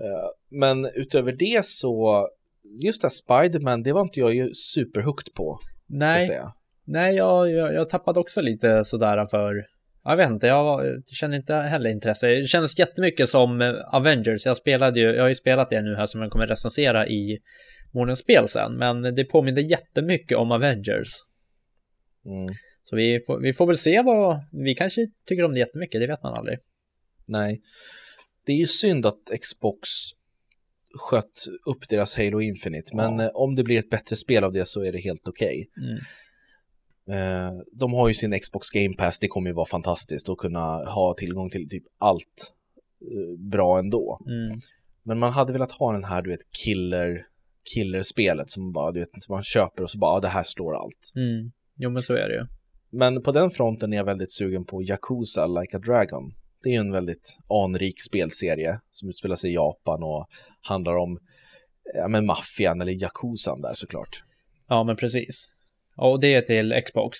Eh, 0.04 0.28
Men 0.50 0.86
utöver 0.94 1.32
det 1.32 1.66
så, 1.66 2.28
just 2.84 3.02
det 3.02 3.06
här 3.06 3.10
Spiderman, 3.48 3.82
det 3.82 3.92
var 3.92 4.00
inte 4.02 4.20
jag 4.20 4.34
ju 4.34 4.54
superhooked 4.54 5.34
på, 5.34 5.58
Nej. 5.86 6.26
Nej 6.84 7.14
jag, 7.14 7.50
jag, 7.52 7.74
jag 7.74 7.90
tappade 7.90 8.20
också 8.20 8.40
lite 8.40 8.84
sådär 8.84 9.26
för 9.26 9.66
jag 10.04 10.16
vet 10.16 10.30
inte, 10.30 10.46
jag 10.46 11.02
känner 11.06 11.36
inte 11.36 11.54
heller 11.54 11.90
intresse. 11.90 12.28
Det 12.28 12.46
kändes 12.46 12.78
jättemycket 12.78 13.28
som 13.28 13.60
eh, 13.60 13.74
Avengers. 13.94 14.46
Jag 14.46 14.56
spelade 14.56 15.00
ju, 15.00 15.06
jag 15.06 15.22
har 15.22 15.28
ju 15.28 15.34
spelat 15.34 15.70
det 15.70 15.82
nu 15.82 15.94
här 15.96 16.06
som 16.06 16.22
jag 16.22 16.30
kommer 16.30 16.46
recensera 16.46 17.08
i 17.08 17.38
morgonens 17.92 18.18
spel 18.18 18.48
sen. 18.48 18.76
Men 18.76 19.02
det 19.02 19.24
påminner 19.24 19.62
jättemycket 19.62 20.38
om 20.38 20.52
Avengers. 20.52 21.08
Mm. 22.26 22.54
Så 22.84 22.96
vi 22.96 23.20
får, 23.26 23.40
vi 23.40 23.52
får 23.52 23.66
väl 23.66 23.76
se 23.76 24.02
vad, 24.02 24.40
vi 24.52 24.74
kanske 24.74 25.06
tycker 25.26 25.44
om 25.44 25.52
det 25.52 25.58
jättemycket, 25.58 26.00
det 26.00 26.06
vet 26.06 26.22
man 26.22 26.34
aldrig. 26.34 26.58
Nej. 27.26 27.60
Det 28.46 28.52
är 28.52 28.56
ju 28.56 28.66
synd 28.66 29.06
att 29.06 29.30
Xbox 29.40 29.88
sköt 30.98 31.46
upp 31.66 31.88
deras 31.88 32.16
Halo 32.16 32.40
Infinite, 32.40 32.96
men 32.96 33.18
Ja. 33.18 33.30
om 33.34 33.54
det 33.54 33.62
blir 33.62 33.78
ett 33.78 33.90
bättre 33.90 34.16
spel 34.16 34.44
av 34.44 34.52
det 34.52 34.68
så 34.68 34.84
är 34.84 34.92
det 34.92 34.98
helt 34.98 35.28
okej. 35.28 35.68
Mm. 35.76 35.98
Eh, 37.10 37.52
De 37.72 37.92
har 37.92 38.08
ju 38.08 38.14
sin 38.14 38.40
Xbox 38.40 38.70
Game 38.70 38.94
Pass, 38.94 39.18
det 39.18 39.28
kommer 39.28 39.50
ju 39.50 39.54
vara 39.54 39.66
fantastiskt 39.66 40.28
att 40.28 40.38
kunna 40.38 40.84
ha 40.84 41.14
tillgång 41.14 41.50
till 41.50 41.68
typ 41.68 41.84
allt 41.98 42.52
eh, 43.00 43.38
bra 43.50 43.78
ändå. 43.78 44.20
Mm. 44.26 44.60
Men 45.02 45.18
man 45.18 45.32
hade 45.32 45.52
velat 45.52 45.72
ha 45.72 45.92
den 45.92 46.04
här, 46.04 46.22
du 46.22 46.30
vet, 46.30 46.52
killer 46.64 47.26
killerspelet 47.74 48.50
som 48.50 48.72
bara, 48.72 48.92
du 48.92 49.00
vet, 49.00 49.08
som 49.22 49.34
man 49.34 49.42
köper 49.42 49.82
och 49.82 49.90
så 49.90 49.98
bara, 49.98 50.20
det 50.20 50.28
här 50.28 50.44
slår 50.44 50.76
allt. 50.82 51.12
Mm. 51.16 51.52
Jo 51.76 51.90
men 51.90 52.02
så 52.02 52.14
är 52.14 52.28
det 52.28 52.34
ju. 52.34 52.46
Men 52.90 53.22
på 53.22 53.32
den 53.32 53.50
fronten 53.50 53.92
är 53.92 53.96
jag 53.96 54.04
väldigt 54.04 54.32
sugen 54.32 54.64
på 54.64 54.82
Yakuza 54.82 55.46
Like 55.46 55.76
a 55.76 55.80
Dragon. 55.80 56.34
Det 56.62 56.68
är 56.68 56.72
ju 56.72 56.78
en 56.78 56.92
väldigt 56.92 57.38
anrik 57.64 58.02
spelserie 58.02 58.80
som 58.90 59.08
utspelar 59.08 59.36
sig 59.36 59.50
i 59.50 59.54
Japan 59.54 60.02
och 60.02 60.26
handlar 60.60 60.96
om 60.96 61.18
ja, 61.94 62.08
maffian 62.08 62.80
eller 62.80 63.02
Yakuzan 63.02 63.60
där 63.60 63.74
såklart. 63.74 64.24
Ja 64.68 64.84
men 64.84 64.96
precis. 64.96 65.52
Ja, 65.96 66.10
Och 66.10 66.20
det 66.20 66.34
är 66.34 66.42
till 66.42 66.82
Xbox. 66.86 67.18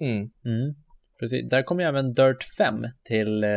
Mm. 0.00 0.16
Mm. 0.44 0.74
Precis. 1.20 1.48
Där 1.50 1.62
kommer 1.62 1.82
ju 1.82 1.88
även 1.88 2.14
Dirt 2.14 2.44
5 2.58 2.74
till 3.04 3.44
eh, 3.44 3.50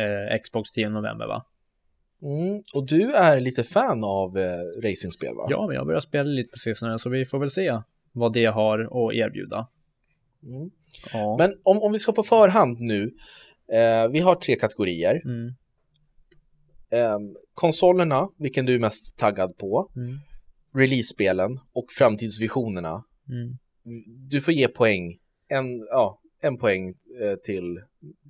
eh, 0.00 0.38
Xbox 0.44 0.70
10 0.70 0.88
november 0.88 1.26
va? 1.26 1.44
Mm. 2.22 2.62
Och 2.74 2.86
du 2.86 3.12
är 3.12 3.40
lite 3.40 3.64
fan 3.64 4.04
av 4.04 4.38
eh, 4.38 4.58
racingspel 4.82 5.34
va? 5.34 5.46
Ja, 5.50 5.66
men 5.66 5.76
jag 5.76 5.86
börjar 5.86 6.00
spela 6.00 6.28
lite 6.30 6.50
på 6.50 6.58
sistone 6.58 6.98
så 6.98 7.10
vi 7.10 7.24
får 7.24 7.38
väl 7.38 7.50
se 7.50 7.80
vad 8.12 8.32
det 8.32 8.44
har 8.44 8.78
att 9.08 9.14
erbjuda. 9.14 9.68
Mm. 10.42 10.70
Ja. 11.12 11.36
Men 11.38 11.54
om, 11.62 11.82
om 11.82 11.92
vi 11.92 11.98
ska 11.98 12.12
på 12.12 12.22
förhand 12.22 12.80
nu, 12.80 13.02
eh, 13.72 14.08
vi 14.08 14.18
har 14.20 14.34
tre 14.34 14.56
kategorier. 14.56 15.22
Eh, 16.90 17.18
konsolerna, 17.54 18.28
vilken 18.38 18.66
du 18.66 18.74
är 18.74 18.78
mest 18.78 19.18
taggad 19.18 19.58
på, 19.58 19.90
Mm. 19.96 20.18
release-spelen 20.74 21.60
och 21.72 21.86
framtidsvisionerna. 21.98 23.04
Mm. 23.28 23.58
Du 24.30 24.40
får 24.40 24.54
ge 24.54 24.68
poäng, 24.68 25.18
en, 25.48 25.78
ja, 25.78 26.20
en 26.42 26.58
poäng 26.58 26.88
eh, 27.22 27.34
till 27.44 27.80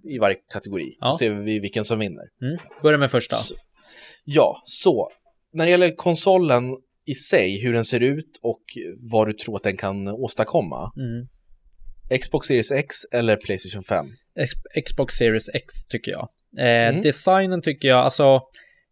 i 0.05 0.19
varje 0.19 0.37
kategori, 0.53 0.97
Ja. 1.01 1.07
så 1.07 1.19
ser 1.19 1.31
vi 1.31 1.59
vilken 1.59 1.85
som 1.85 1.99
vinner. 1.99 2.25
Mm. 2.43 2.59
Börja 2.83 2.99
med 2.99 3.11
första. 3.11 3.37
Så, 3.37 3.55
ja, 4.25 4.63
så 4.65 5.11
när 5.53 5.65
det 5.65 5.71
gäller 5.71 5.95
konsolen 5.97 6.77
i 7.05 7.15
sig, 7.15 7.61
hur 7.63 7.73
den 7.73 7.85
ser 7.85 8.01
ut 8.01 8.39
och 8.43 8.63
vad 8.99 9.29
du 9.29 9.33
tror 9.33 9.57
att 9.57 9.63
den 9.63 9.77
kan 9.77 10.09
åstadkomma. 10.09 10.93
Mm. 10.97 11.29
Xbox 12.21 12.47
Series 12.47 12.73
X 12.73 12.97
eller 13.13 13.37
Playstation 13.37 13.85
5? 13.85 14.07
X- 14.41 14.85
Xbox 14.87 15.15
Series 15.15 15.49
X 15.55 15.87
tycker 15.89 16.13
jag. 16.13 16.29
Eh, 16.59 16.89
Mm. 16.89 17.03
Designen 17.03 17.63
tycker 17.63 17.89
jag, 17.89 17.99
alltså 17.99 18.41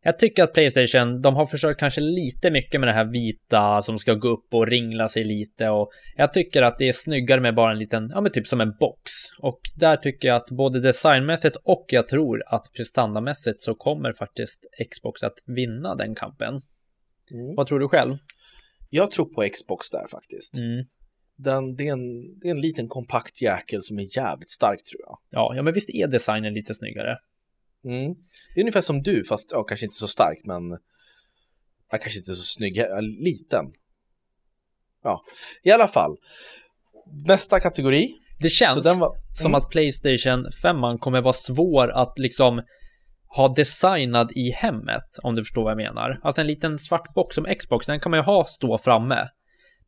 jag 0.06 0.18
tycker 0.18 0.42
att 0.42 0.52
Playstation, 0.52 1.22
de 1.22 1.34
har 1.34 1.46
försökt 1.46 1.80
kanske 1.80 2.00
lite 2.00 2.50
mycket 2.50 2.80
med 2.80 2.88
det 2.88 2.92
här 2.92 3.04
vita 3.04 3.82
som 3.82 3.98
ska 3.98 4.14
gå 4.14 4.28
upp 4.28 4.54
och 4.54 4.66
ringla 4.66 5.08
sig 5.08 5.24
lite 5.24 5.68
och 5.68 5.90
jag 6.16 6.32
tycker 6.32 6.62
att 6.62 6.78
det 6.78 6.88
är 6.88 6.92
snyggare 6.92 7.40
med 7.40 7.54
bara 7.54 7.72
en 7.72 7.78
liten, 7.78 8.10
ja 8.14 8.20
men 8.20 8.32
typ 8.32 8.46
som 8.46 8.60
en 8.60 8.72
box. 8.80 9.10
Och 9.38 9.60
där 9.76 9.96
tycker 9.96 10.28
jag 10.28 10.36
att 10.36 10.50
både 10.50 10.80
designmässigt 10.80 11.56
och 11.64 11.84
jag 11.88 12.08
tror 12.08 12.42
att 12.46 12.62
prestandamässigt 12.76 13.60
så 13.60 13.74
kommer 13.74 14.12
faktiskt 14.12 14.66
Xbox 14.90 15.22
att 15.22 15.38
vinna 15.46 15.94
den 15.94 16.14
kampen. 16.14 16.54
Mm. 16.54 17.54
Vad 17.56 17.66
tror 17.66 17.80
du 17.80 17.88
själv? 17.88 18.16
Jag 18.90 19.10
tror 19.10 19.34
på 19.34 19.48
Xbox 19.54 19.90
där 19.90 20.06
faktiskt. 20.10 20.58
Mm. 20.58 20.86
Den, 21.36 21.76
det, 21.76 21.88
är 21.88 21.92
en, 21.92 22.38
det 22.38 22.48
är 22.48 22.50
en 22.50 22.60
liten 22.60 22.88
kompakt 22.88 23.42
jäkel 23.42 23.82
som 23.82 23.98
är 23.98 24.18
jävligt 24.18 24.50
stark 24.50 24.84
tror 24.84 25.00
jag. 25.06 25.18
Ja, 25.30 25.52
ja 25.56 25.62
men 25.62 25.74
visst 25.74 25.90
är 25.90 26.06
designen 26.08 26.54
lite 26.54 26.74
snyggare? 26.74 27.18
Mm. 27.86 28.14
Det 28.54 28.60
är 28.60 28.62
ungefär 28.62 28.80
som 28.80 29.02
du, 29.02 29.24
fast 29.24 29.52
ja, 29.52 29.62
kanske 29.62 29.86
inte 29.86 29.96
så 29.96 30.08
stark, 30.08 30.38
men 30.44 30.70
ja, 31.90 31.98
kanske 31.98 32.18
inte 32.18 32.34
så 32.34 32.44
snygg, 32.44 32.76
ja, 32.76 33.00
liten. 33.00 33.64
Ja, 35.02 35.24
i 35.62 35.70
alla 35.70 35.88
fall. 35.88 36.16
Nästa 37.26 37.60
kategori. 37.60 38.08
Det 38.38 38.48
känns 38.48 38.76
var, 38.76 39.12
som 39.36 39.46
mm. 39.46 39.54
att 39.54 39.70
Playstation 39.70 40.52
5 40.62 40.98
kommer 40.98 41.20
vara 41.20 41.32
svår 41.32 41.90
att 41.90 42.18
liksom 42.18 42.62
ha 43.36 43.54
designad 43.54 44.32
i 44.34 44.50
hemmet, 44.50 45.18
om 45.22 45.34
du 45.34 45.44
förstår 45.44 45.62
vad 45.62 45.70
jag 45.70 45.76
menar. 45.76 46.20
Alltså 46.22 46.40
en 46.40 46.46
liten 46.46 46.78
svart 46.78 47.14
box 47.14 47.34
som 47.34 47.44
Xbox, 47.58 47.86
den 47.86 48.00
kan 48.00 48.10
man 48.10 48.18
ju 48.20 48.24
ha 48.24 48.44
stå 48.44 48.78
framme. 48.78 49.28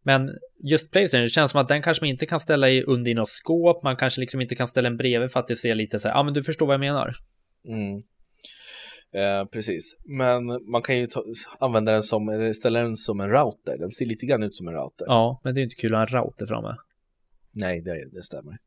Men 0.03 0.31
just 0.71 0.91
Playstation, 0.93 1.25
det 1.25 1.31
känns 1.31 1.51
som 1.51 1.61
att 1.61 1.69
den 1.69 1.83
kanske 1.83 2.05
man 2.05 2.11
inte 2.11 2.27
kan 2.27 2.41
ställa 2.41 2.71
i 2.71 2.83
under 2.83 3.11
i 3.11 3.15
något 3.15 3.29
skåp, 3.29 3.83
man 3.83 3.97
kanske 3.97 4.21
liksom 4.21 4.41
inte 4.41 4.55
kan 4.55 4.69
ställa 4.69 4.89
den 4.89 4.97
bredvid 4.97 5.33
för 5.33 5.41
att 5.41 5.47
det 5.47 5.57
ser 5.57 5.75
lite 5.75 6.01
så 6.01 6.09
här, 6.09 6.15
ja 6.15 6.23
men 6.23 6.35
du 6.35 6.43
förstår 6.43 6.67
vad 6.67 6.75
jag 6.75 6.81
menar. 6.81 7.15
Mm. 7.69 8.03
Eh, 9.13 9.45
precis, 9.45 9.97
men 10.05 10.71
man 10.71 10.83
kan 10.83 10.99
ju 10.99 11.07
ta, 11.07 11.25
använda 11.59 11.93
den 11.93 12.03
som, 12.03 12.29
eller 12.29 12.53
ställa 12.53 12.81
den 12.81 12.97
som 12.97 13.21
en 13.21 13.31
router. 13.31 13.79
Den 13.79 13.91
ser 13.91 14.07
lite 14.07 14.27
grann 14.27 14.43
ut 14.43 14.57
som 14.57 14.69
en 14.69 14.75
router. 14.75 15.07
Ja, 15.09 15.41
men 15.45 15.55
det 15.55 15.59
är 15.59 15.61
ju 15.61 15.65
inte 15.65 15.77
kul 15.77 15.95
att 15.95 16.11
ha 16.11 16.19
en 16.19 16.25
router 16.25 16.47
framme. 16.47 16.77
Nej, 17.53 17.81
det, 17.81 18.09
det 18.13 18.23
stämmer. 18.23 18.59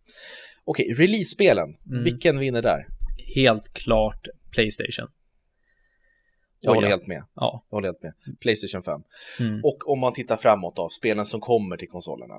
Okej, 0.65 0.93
release-spelen. 0.93 1.75
Mm. 1.91 2.03
Vilken 2.03 2.39
vinner 2.39 2.61
där? 2.61 2.87
Helt 3.35 3.73
klart 3.73 4.27
Playstation. 4.51 5.07
Jag 6.59 6.73
håller 6.73 6.87
helt 6.87 7.07
med. 7.07 7.23
Ja. 7.35 7.65
Jag 7.69 7.77
håller 7.77 7.87
helt 7.87 8.03
med. 8.03 8.13
Playstation 8.39 8.83
5. 8.83 9.01
Mm. 9.39 9.61
Och 9.63 9.89
om 9.89 9.99
man 9.99 10.13
tittar 10.13 10.37
framåt 10.37 10.75
då, 10.75 10.89
spelen 10.89 11.25
som 11.25 11.41
kommer 11.41 11.77
till 11.77 11.89
konsolerna. 11.89 12.35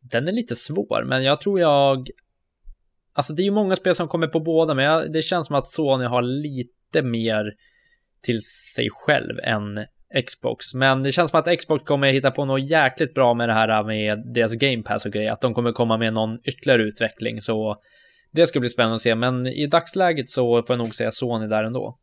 Den 0.00 0.28
är 0.28 0.32
lite 0.32 0.56
svår, 0.56 1.04
men 1.04 1.24
jag 1.24 1.40
tror 1.40 1.60
jag... 1.60 2.08
Alltså 3.18 3.32
det 3.32 3.42
är 3.42 3.44
ju 3.44 3.50
många 3.50 3.76
spel 3.76 3.94
som 3.94 4.08
kommer 4.08 4.26
på 4.26 4.40
båda, 4.40 4.74
men 4.74 4.84
jag, 4.84 5.12
det 5.12 5.22
känns 5.22 5.46
som 5.46 5.56
att 5.56 5.66
Sony 5.66 6.04
har 6.04 6.22
lite 6.22 7.02
mer 7.02 7.54
till 8.22 8.40
sig 8.74 8.88
själv 8.90 9.38
än 9.42 9.86
Xbox. 10.26 10.74
Men 10.74 11.02
det 11.02 11.12
känns 11.12 11.30
som 11.30 11.40
att 11.40 11.58
Xbox 11.58 11.84
kommer 11.84 12.12
hitta 12.12 12.30
på 12.30 12.44
något 12.44 12.70
jäkligt 12.70 13.14
bra 13.14 13.34
med 13.34 13.48
det 13.48 13.52
här 13.52 13.84
med 13.84 14.32
deras 14.34 14.52
Game 14.52 14.82
Pass 14.82 15.06
och 15.06 15.12
grejer. 15.12 15.32
Att 15.32 15.40
de 15.40 15.54
kommer 15.54 15.72
komma 15.72 15.96
med 15.96 16.12
någon 16.12 16.38
ytterligare 16.44 16.82
utveckling. 16.82 17.42
Så 17.42 17.76
det 18.32 18.46
ska 18.46 18.60
bli 18.60 18.68
spännande 18.68 18.94
att 18.94 19.02
se. 19.02 19.14
Men 19.14 19.46
i 19.46 19.66
dagsläget 19.66 20.30
så 20.30 20.62
får 20.62 20.76
jag 20.76 20.84
nog 20.84 20.94
säga 20.94 21.10
Sony 21.10 21.46
där 21.46 21.64
ändå. 21.64 21.98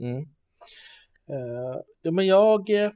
Mm. 0.00 0.18
Eh, 1.28 1.80
ja, 2.02 2.10
men 2.10 2.26
jag 2.26 2.70
eh, 2.70 2.90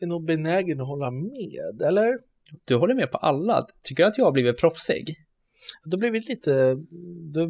är 0.00 0.06
nog 0.06 0.26
benägen 0.26 0.80
att 0.80 0.88
hålla 0.88 1.10
med, 1.10 1.82
eller? 1.88 2.18
Du 2.64 2.74
håller 2.74 2.94
med 2.94 3.10
på 3.10 3.18
alla. 3.18 3.66
Tycker 3.82 4.02
du 4.02 4.08
att 4.08 4.18
jag 4.18 4.24
har 4.24 4.32
blivit 4.32 4.60
proffsig? 4.60 5.25
Då 5.84 5.96
blir 5.96 6.10
vi 6.10 6.20
lite... 6.20 6.76
Du, 7.32 7.48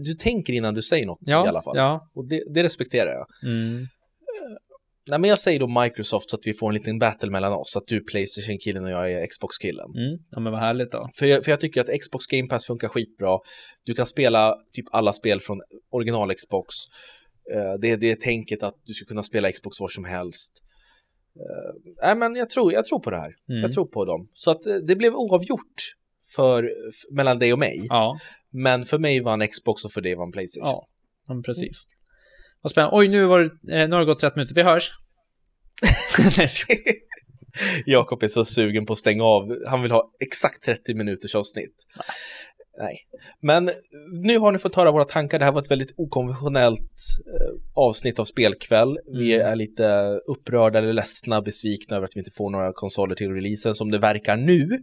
du 0.00 0.14
tänker 0.14 0.52
innan 0.52 0.74
du 0.74 0.82
säger 0.82 1.06
något 1.06 1.28
i 1.28 1.32
alla 1.32 1.62
fall. 1.62 1.76
Ja. 1.76 2.10
Och 2.14 2.28
det, 2.28 2.42
det 2.54 2.62
respekterar 2.62 3.10
jag. 3.10 3.52
Mm. 3.52 3.86
Nej 5.06 5.18
men 5.18 5.30
jag 5.30 5.38
säger 5.38 5.60
då 5.60 5.82
Microsoft 5.82 6.30
så 6.30 6.36
att 6.36 6.46
vi 6.46 6.54
får 6.54 6.68
en 6.68 6.74
liten 6.74 6.98
battle 6.98 7.30
mellan 7.30 7.52
oss, 7.52 7.76
att 7.76 7.86
du 7.86 7.96
är 7.96 8.00
Playstation-killen 8.00 8.84
och 8.84 8.90
jag 8.90 9.12
är 9.12 9.26
Xbox-killen. 9.26 9.86
Mm. 9.96 10.18
Ja, 10.30 10.40
men 10.40 10.52
vad 10.52 10.60
härligt 10.60 10.92
då. 10.92 11.10
För 11.14 11.26
jag, 11.26 11.44
för 11.44 11.50
jag 11.50 11.60
tycker 11.60 11.80
att 11.80 12.00
Xbox 12.00 12.26
Game 12.26 12.48
Pass 12.48 12.66
funkar 12.66 12.88
skitbra. 12.88 13.38
Du 13.84 13.94
kan 13.94 14.06
spela 14.06 14.54
typ 14.72 14.84
alla 14.92 15.12
spel 15.12 15.40
från 15.40 15.60
original 15.90 16.34
Xbox. 16.34 16.74
Eh, 17.54 17.74
det, 17.80 17.96
det 17.96 18.10
är 18.10 18.16
tänket 18.16 18.62
att 18.62 18.74
du 18.84 18.92
ska 18.92 19.04
kunna 19.04 19.22
spela 19.22 19.52
Xbox 19.52 19.80
var 19.80 19.88
som 19.88 20.04
helst. 20.04 20.52
Eh, 21.36 21.92
Nej 22.02 22.16
men 22.16 22.34
jag 22.34 22.48
tror, 22.48 22.72
jag 22.72 22.84
tror 22.84 23.00
på 23.00 23.10
det 23.10 23.18
här. 23.18 23.32
Mm. 23.48 23.62
Jag 23.62 23.72
tror 23.72 23.86
på 23.86 24.04
dem. 24.04 24.28
Så 24.32 24.50
att 24.50 24.66
eh, 24.66 24.74
det 24.74 24.96
blev 24.96 25.14
oavgjort 25.14 25.94
för, 26.36 26.70
mellan 27.10 27.38
dig 27.38 27.52
och 27.52 27.58
mig. 27.58 27.86
Ja, 27.88 28.18
Men 28.52 28.84
för 28.84 28.98
mig 28.98 29.20
vann 29.20 29.48
Xbox 29.48 29.84
och 29.84 29.92
för 29.92 30.00
dig 30.00 30.14
vann 30.14 30.32
Playstation. 30.32 30.68
ja, 30.68 30.86
men 31.28 31.42
precis. 31.42 31.86
Vad 32.62 32.70
spännande. 32.72 32.96
Oj, 32.96 33.08
nu, 33.08 33.24
var 33.26 33.40
det, 33.40 33.80
eh, 33.80 33.88
nu 33.88 33.94
har 33.94 34.00
det 34.00 34.06
gått 34.06 34.18
30 34.18 34.36
minuter. 34.36 34.54
Vi 34.54 34.62
hörs. 34.62 34.90
Jakob 37.86 38.22
är 38.22 38.28
så 38.28 38.44
sugen 38.44 38.86
på 38.86 38.92
att 38.92 38.98
stänga 38.98 39.24
av. 39.24 39.56
Han 39.68 39.82
vill 39.82 39.90
ha 39.90 40.10
exakt 40.20 40.62
30 40.64 40.94
minuters 40.94 41.34
avsnitt. 41.34 41.74
Nej. 42.78 42.96
Men 43.40 43.70
nu 44.24 44.38
har 44.38 44.52
ni 44.52 44.58
fått 44.58 44.74
höra 44.74 44.92
våra 44.92 45.04
tankar. 45.04 45.38
Det 45.38 45.44
här 45.44 45.52
var 45.52 45.60
ett 45.60 45.70
väldigt 45.70 45.94
okonventionellt 45.96 46.80
eh, 47.26 47.52
avsnitt 47.74 48.18
av 48.18 48.24
Spelkväll. 48.24 48.98
Vi 49.18 49.34
Mm. 49.34 49.46
är 49.52 49.56
lite 49.56 49.86
upprörda 50.26 50.78
eller 50.78 50.92
ledsna, 50.92 51.42
besvikna 51.42 51.96
över 51.96 52.04
att 52.04 52.16
vi 52.16 52.20
inte 52.20 52.30
får 52.30 52.50
några 52.50 52.72
konsoler 52.72 53.14
till 53.14 53.30
releasen 53.32 53.74
som 53.74 53.90
det 53.90 53.98
verkar 53.98 54.36
nu. 54.36 54.62
Mm. 54.62 54.80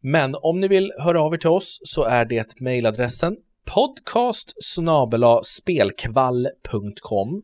Men 0.00 0.34
om 0.34 0.60
ni 0.60 0.68
vill 0.68 0.92
höra 0.98 1.22
av 1.22 1.34
er 1.34 1.38
till 1.38 1.48
oss 1.50 1.80
så 1.82 2.04
är 2.04 2.24
det 2.24 2.60
mejladressen 2.60 3.36
podcast 3.74 4.52
spelkvall.com 5.44 7.42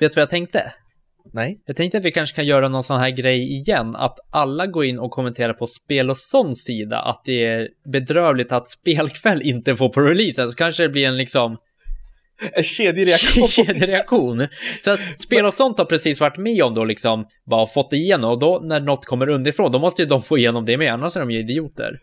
Vet 0.00 0.12
du 0.12 0.16
vad 0.16 0.22
jag 0.22 0.30
tänkte? 0.30 0.72
Nej, 1.32 1.58
Jag 1.66 1.76
tänkte 1.76 1.98
att 1.98 2.04
vi 2.04 2.12
kanske 2.12 2.36
kan 2.36 2.46
göra 2.46 2.68
någon 2.68 2.84
sån 2.84 3.00
här 3.00 3.10
grej 3.10 3.52
igen, 3.58 3.96
att 3.96 4.18
alla 4.30 4.66
går 4.66 4.84
in 4.84 4.98
och 4.98 5.10
kommenterar 5.10 5.52
på 5.52 5.66
Spel 5.66 6.10
och 6.10 6.18
sån 6.18 6.56
sida, 6.56 6.98
att 6.98 7.22
det 7.24 7.44
är 7.44 7.68
bedrövligt 7.92 8.52
att 8.52 8.70
Spelkväll 8.70 9.42
inte 9.42 9.76
får 9.76 9.88
på 9.88 10.00
releasen, 10.00 10.50
så 10.50 10.56
kanske 10.56 10.82
det 10.82 10.88
blir 10.88 11.08
en 11.08 11.16
liksom 11.16 11.56
en 12.52 12.62
kedjereaktion. 12.62 13.46
kedjereaktion. 13.48 14.48
Så 14.84 14.90
att 14.90 15.20
Spel 15.20 15.46
och 15.46 15.54
sånt 15.54 15.78
har 15.78 15.84
precis 15.84 16.20
varit 16.20 16.36
med 16.36 16.62
om 16.62 16.74
då 16.74 16.84
liksom, 16.84 17.26
bara 17.46 17.66
fått 17.66 17.92
igenom, 17.92 18.30
och 18.30 18.38
då 18.38 18.60
när 18.62 18.80
något 18.80 19.04
kommer 19.04 19.28
underifrån, 19.28 19.72
då 19.72 19.78
måste 19.78 20.02
ju 20.02 20.08
de 20.08 20.22
få 20.22 20.38
igenom 20.38 20.64
det 20.64 20.76
med, 20.76 20.92
annars 20.92 21.16
är 21.16 21.20
de 21.20 21.30
ju 21.30 21.40
idioter. 21.40 21.98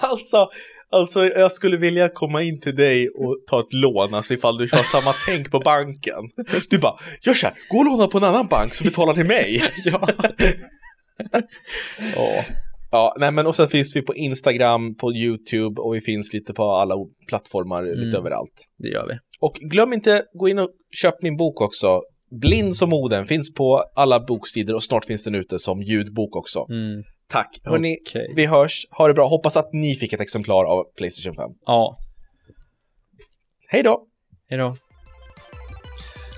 Alltså, 0.00 0.48
alltså, 0.90 1.24
jag 1.26 1.52
skulle 1.52 1.76
vilja 1.76 2.08
komma 2.08 2.42
in 2.42 2.60
till 2.60 2.76
dig 2.76 3.08
och 3.08 3.36
ta 3.46 3.60
ett 3.60 3.72
lån, 3.72 4.14
alltså 4.14 4.34
ifall 4.34 4.58
du 4.58 4.68
har 4.72 4.82
samma 4.82 5.12
tänk 5.26 5.50
på 5.50 5.60
banken. 5.60 6.30
Du 6.70 6.78
bara, 6.78 6.94
gör 7.22 7.34
så 7.34 7.46
här, 7.46 7.56
gå 7.70 7.78
och 7.78 7.84
låna 7.84 8.06
på 8.06 8.18
en 8.18 8.24
annan 8.24 8.46
bank 8.46 8.74
så 8.74 8.84
betalar 8.84 9.14
till 9.14 9.26
mig. 9.26 9.62
ja. 9.84 10.08
Ja. 12.16 12.44
Ja, 12.90 13.14
nej 13.18 13.32
men 13.32 13.46
och 13.46 13.54
sen 13.54 13.68
finns 13.68 13.96
vi 13.96 14.02
på 14.02 14.14
Instagram, 14.14 14.94
på 14.94 15.12
YouTube 15.12 15.80
och 15.80 15.94
vi 15.94 16.00
finns 16.00 16.32
lite 16.32 16.54
på 16.54 16.70
alla 16.70 16.94
plattformar, 17.28 17.82
lite 17.82 18.08
Mm. 18.08 18.14
överallt. 18.20 18.64
Det 18.78 18.88
gör 18.88 19.06
vi. 19.06 19.14
Och 19.40 19.54
glöm 19.54 19.92
inte, 19.92 20.22
gå 20.34 20.48
in 20.48 20.58
och 20.58 20.70
köp 20.90 21.22
min 21.22 21.36
bok 21.36 21.60
också. 21.60 22.02
Blind 22.30 22.76
som 22.76 22.90
moden 22.90 23.26
finns 23.26 23.54
på 23.54 23.84
alla 23.94 24.20
boksidor 24.20 24.74
och 24.74 24.82
snart 24.82 25.04
finns 25.04 25.24
den 25.24 25.34
ute 25.34 25.58
som 25.58 25.82
ljudbok 25.82 26.36
också. 26.36 26.66
Mm. 26.70 27.02
Tack! 27.28 27.60
Hörni, 27.64 27.98
Okej. 28.08 28.32
vi 28.36 28.46
hörs. 28.46 28.86
Ha 28.90 29.08
det 29.08 29.14
bra. 29.14 29.28
Hoppas 29.28 29.56
att 29.56 29.72
ni 29.72 29.94
fick 29.94 30.12
ett 30.12 30.20
exemplar 30.20 30.64
av 30.64 30.84
Playstation 30.96 31.36
5. 31.36 31.50
Ja, 31.66 31.96
Hej 33.68 33.82
då! 33.82 34.00
hejdå. 34.50 34.76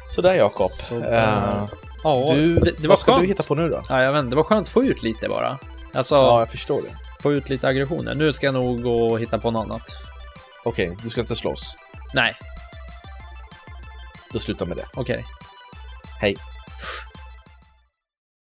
Sådär 0.07 0.35
Jakob. 0.35 0.71
Eh, 0.91 1.69
Ja, 2.05 2.27
du, 2.35 2.55
det, 2.55 2.71
det 2.71 2.81
var 2.83 2.89
vad 2.89 2.99
ska 2.99 3.13
skönt. 3.13 3.23
du 3.23 3.29
hitta 3.29 3.43
på 3.43 3.55
nu 3.55 3.69
då? 3.69 3.85
Ja, 3.89 4.03
jag 4.03 4.13
vet 4.13 4.31
det 4.31 4.37
var 4.37 4.43
skönt 4.43 4.67
att 4.67 4.73
få 4.73 4.85
ut 4.85 5.03
lite 5.03 5.29
bara. 5.29 5.59
Alltså, 5.95 6.15
Ja, 6.15 6.39
jag 6.39 6.51
förstår 6.51 6.83
det. 6.83 6.97
få 7.23 7.33
ut 7.33 7.49
lite 7.49 7.69
aggressioner. 7.69 8.15
Nu 8.15 8.33
ska 8.33 8.47
jag 8.47 8.55
nog 8.55 8.83
gå 8.83 9.07
och 9.11 9.21
hitta 9.21 9.39
på 9.39 9.51
något 9.51 9.65
annat. 9.65 9.83
Okej, 10.65 10.97
du 11.03 11.09
ska 11.11 11.21
inte 11.21 11.37
slåss. 11.37 11.77
Nej, 12.15 12.35
Då 14.33 14.39
slutar 14.39 14.67
med 14.67 14.77
det. 14.77 14.87
okej. 14.95 15.25
Hej. 16.21 16.37